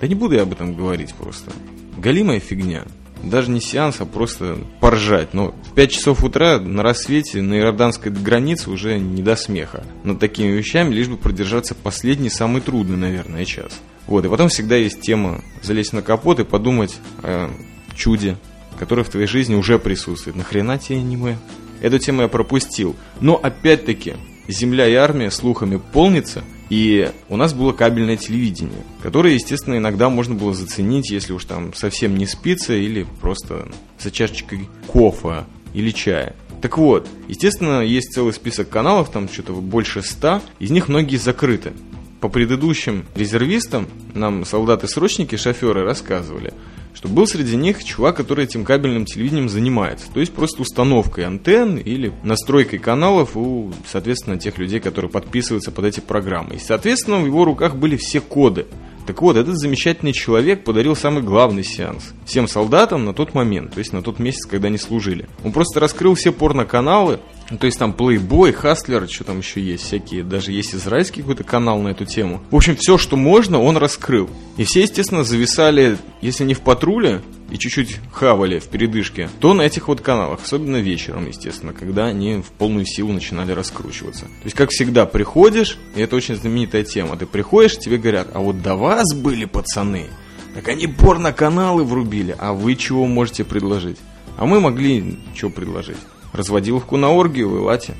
Да 0.00 0.06
не 0.06 0.14
буду 0.14 0.34
я 0.34 0.42
об 0.42 0.52
этом 0.52 0.74
говорить 0.74 1.14
просто. 1.14 1.50
Галимая 1.96 2.40
фигня 2.40 2.84
даже 3.22 3.50
не 3.50 3.60
сеанс, 3.60 4.00
а 4.00 4.06
просто 4.06 4.58
поржать. 4.80 5.34
Но 5.34 5.52
в 5.52 5.74
5 5.74 5.90
часов 5.90 6.24
утра 6.24 6.58
на 6.58 6.82
рассвете 6.82 7.42
на 7.42 7.58
иорданской 7.58 8.12
границе 8.12 8.70
уже 8.70 8.98
не 8.98 9.22
до 9.22 9.36
смеха. 9.36 9.84
Над 10.04 10.18
такими 10.18 10.52
вещами 10.52 10.94
лишь 10.94 11.08
бы 11.08 11.16
продержаться 11.16 11.74
последний, 11.74 12.30
самый 12.30 12.60
трудный, 12.60 12.96
наверное, 12.96 13.44
час. 13.44 13.72
Вот, 14.06 14.24
и 14.24 14.28
потом 14.28 14.48
всегда 14.48 14.76
есть 14.76 15.00
тема 15.00 15.42
залезть 15.62 15.92
на 15.92 16.02
капот 16.02 16.40
и 16.40 16.44
подумать 16.44 16.96
о 17.22 17.50
чуде, 17.94 18.36
которое 18.78 19.02
в 19.02 19.08
твоей 19.08 19.26
жизни 19.26 19.54
уже 19.54 19.78
присутствует. 19.78 20.36
Нахрена 20.36 20.78
тебе 20.78 20.98
аниме? 20.98 21.36
Эту 21.80 21.98
тему 21.98 22.22
я 22.22 22.28
пропустил. 22.28 22.96
Но 23.20 23.36
опять-таки, 23.36 24.14
земля 24.48 24.88
и 24.88 24.94
армия 24.94 25.30
слухами 25.30 25.80
полнится– 25.92 26.42
и 26.68 27.12
у 27.28 27.36
нас 27.36 27.54
было 27.54 27.72
кабельное 27.72 28.16
телевидение, 28.16 28.82
которое, 29.02 29.34
естественно, 29.34 29.76
иногда 29.76 30.08
можно 30.08 30.34
было 30.34 30.52
заценить, 30.52 31.10
если 31.10 31.32
уж 31.32 31.44
там 31.44 31.72
совсем 31.74 32.16
не 32.16 32.26
спится 32.26 32.74
или 32.74 33.06
просто 33.20 33.68
за 34.00 34.10
чашечкой 34.10 34.68
кофе 34.86 35.44
или 35.74 35.90
чая. 35.90 36.34
Так 36.62 36.78
вот, 36.78 37.08
естественно, 37.28 37.82
есть 37.82 38.12
целый 38.12 38.32
список 38.32 38.68
каналов, 38.68 39.10
там 39.10 39.28
что-то 39.28 39.52
больше 39.52 40.02
ста, 40.02 40.42
из 40.58 40.70
них 40.70 40.88
многие 40.88 41.16
закрыты. 41.16 41.72
По 42.20 42.28
предыдущим 42.28 43.04
резервистам 43.14 43.86
нам 44.14 44.44
солдаты-срочники, 44.44 45.36
шоферы 45.36 45.84
рассказывали, 45.84 46.52
что 46.96 47.08
был 47.08 47.26
среди 47.26 47.56
них 47.56 47.84
чувак, 47.84 48.16
который 48.16 48.46
этим 48.46 48.64
кабельным 48.64 49.04
телевидением 49.04 49.50
занимается. 49.50 50.06
То 50.12 50.18
есть 50.18 50.32
просто 50.32 50.62
установкой 50.62 51.26
антенн 51.26 51.76
или 51.76 52.10
настройкой 52.22 52.78
каналов 52.78 53.36
у, 53.36 53.70
соответственно, 53.86 54.38
тех 54.38 54.56
людей, 54.56 54.80
которые 54.80 55.10
подписываются 55.10 55.70
под 55.70 55.84
эти 55.84 56.00
программы. 56.00 56.54
И, 56.54 56.58
соответственно, 56.58 57.18
в 57.18 57.26
его 57.26 57.44
руках 57.44 57.76
были 57.76 57.96
все 57.96 58.22
коды. 58.22 58.66
Так 59.06 59.20
вот, 59.20 59.36
этот 59.36 59.58
замечательный 59.58 60.14
человек 60.14 60.64
подарил 60.64 60.96
самый 60.96 61.22
главный 61.22 61.62
сеанс 61.62 62.14
всем 62.24 62.48
солдатам 62.48 63.04
на 63.04 63.12
тот 63.12 63.34
момент, 63.34 63.74
то 63.74 63.78
есть 63.78 63.92
на 63.92 64.02
тот 64.02 64.18
месяц, 64.18 64.46
когда 64.46 64.68
они 64.68 64.78
служили. 64.78 65.28
Он 65.44 65.52
просто 65.52 65.78
раскрыл 65.78 66.14
все 66.14 66.32
порноканалы, 66.32 67.20
ну, 67.50 67.58
то 67.58 67.66
есть 67.66 67.78
там 67.78 67.94
Playboy, 67.96 68.54
Hustler, 68.60 69.06
что 69.08 69.24
там 69.24 69.38
еще 69.38 69.60
есть, 69.60 69.84
всякие, 69.84 70.24
даже 70.24 70.52
есть 70.52 70.74
израильский 70.74 71.20
какой-то 71.20 71.44
канал 71.44 71.80
на 71.80 71.88
эту 71.88 72.04
тему. 72.04 72.42
В 72.50 72.56
общем, 72.56 72.76
все, 72.76 72.98
что 72.98 73.16
можно, 73.16 73.60
он 73.60 73.76
раскрыл. 73.76 74.28
И 74.56 74.64
все, 74.64 74.82
естественно, 74.82 75.22
зависали, 75.22 75.96
если 76.20 76.44
не 76.44 76.54
в 76.54 76.60
патруле, 76.60 77.22
и 77.50 77.58
чуть-чуть 77.58 78.00
хавали 78.12 78.58
в 78.58 78.66
передышке, 78.66 79.30
то 79.38 79.54
на 79.54 79.62
этих 79.62 79.86
вот 79.86 80.00
каналах, 80.00 80.40
особенно 80.42 80.78
вечером, 80.78 81.28
естественно, 81.28 81.72
когда 81.72 82.06
они 82.06 82.42
в 82.42 82.50
полную 82.50 82.84
силу 82.86 83.12
начинали 83.12 83.52
раскручиваться. 83.52 84.24
То 84.24 84.44
есть, 84.44 84.56
как 84.56 84.70
всегда, 84.70 85.06
приходишь, 85.06 85.78
и 85.94 86.00
это 86.00 86.16
очень 86.16 86.34
знаменитая 86.34 86.82
тема, 86.82 87.16
ты 87.16 87.26
приходишь, 87.26 87.78
тебе 87.78 87.98
говорят, 87.98 88.28
а 88.34 88.40
вот 88.40 88.62
до 88.62 88.74
вас 88.74 89.14
были 89.14 89.44
пацаны, 89.44 90.06
так 90.54 90.68
они 90.68 90.86
порно-каналы 90.88 91.84
врубили, 91.84 92.34
а 92.36 92.52
вы 92.52 92.74
чего 92.74 93.06
можете 93.06 93.44
предложить? 93.44 93.98
А 94.36 94.46
мы 94.46 94.60
могли 94.60 95.18
что 95.34 95.50
предложить? 95.50 95.98
Разводиловку 96.36 96.96
на 96.96 97.10
оргию 97.10 97.48
в 97.48 97.58
Илате. 97.58 97.94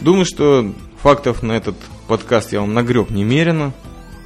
Думаю, 0.00 0.24
что 0.24 0.72
фактов 1.02 1.42
на 1.42 1.52
этот 1.52 1.76
подкаст 2.08 2.52
я 2.52 2.60
вам 2.60 2.74
нагреб 2.74 3.10
немерено. 3.10 3.72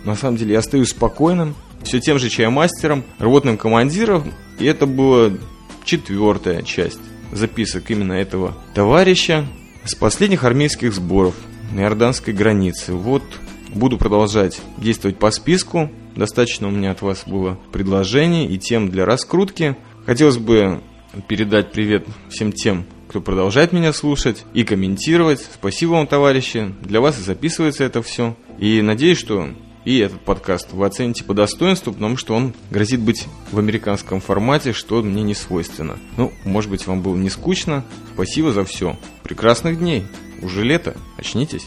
На 0.04 0.14
самом 0.14 0.36
деле 0.36 0.52
я 0.52 0.60
остаюсь 0.60 0.90
спокойным. 0.90 1.54
Все 1.82 2.00
тем 2.00 2.18
же 2.18 2.28
чаймастером, 2.28 3.04
рвотным 3.18 3.56
командиром. 3.56 4.32
И 4.58 4.64
это 4.64 4.86
была 4.86 5.30
четвертая 5.84 6.62
часть 6.62 7.00
записок 7.32 7.90
именно 7.90 8.14
этого 8.14 8.54
товарища 8.74 9.46
с 9.84 9.94
последних 9.94 10.44
армейских 10.44 10.94
сборов 10.94 11.34
на 11.72 11.80
иорданской 11.80 12.34
границе. 12.34 12.92
Вот 12.92 13.22
буду 13.68 13.98
продолжать 13.98 14.60
действовать 14.76 15.18
по 15.18 15.30
списку. 15.30 15.90
Достаточно 16.16 16.68
у 16.68 16.70
меня 16.70 16.90
от 16.90 17.02
вас 17.02 17.24
было 17.26 17.58
предложений 17.72 18.48
и 18.48 18.58
тем 18.58 18.90
для 18.90 19.04
раскрутки. 19.04 19.76
Хотелось 20.06 20.38
бы 20.38 20.80
передать 21.26 21.72
привет 21.72 22.06
всем 22.28 22.52
тем, 22.52 22.84
кто 23.08 23.20
продолжает 23.20 23.72
меня 23.72 23.92
слушать 23.92 24.44
и 24.54 24.64
комментировать. 24.64 25.40
Спасибо 25.40 25.92
вам, 25.92 26.06
товарищи. 26.06 26.74
Для 26.82 27.00
вас 27.00 27.18
и 27.18 27.22
записывается 27.22 27.84
это 27.84 28.02
все. 28.02 28.36
И 28.58 28.82
надеюсь, 28.82 29.18
что 29.18 29.48
и 29.84 29.98
этот 29.98 30.20
подкаст 30.20 30.72
вы 30.72 30.84
оцените 30.84 31.24
по 31.24 31.34
достоинству, 31.34 31.92
потому 31.92 32.16
что 32.16 32.34
он 32.34 32.52
грозит 32.70 33.00
быть 33.00 33.26
в 33.50 33.58
американском 33.58 34.20
формате, 34.20 34.72
что 34.72 35.02
мне 35.02 35.22
не 35.22 35.34
свойственно. 35.34 35.98
Ну, 36.16 36.32
может 36.44 36.70
быть, 36.70 36.86
вам 36.86 37.00
было 37.00 37.16
не 37.16 37.30
скучно. 37.30 37.84
Спасибо 38.12 38.52
за 38.52 38.64
все. 38.64 38.96
Прекрасных 39.22 39.78
дней. 39.78 40.04
Уже 40.42 40.62
лето. 40.62 40.94
Очнитесь. 41.16 41.66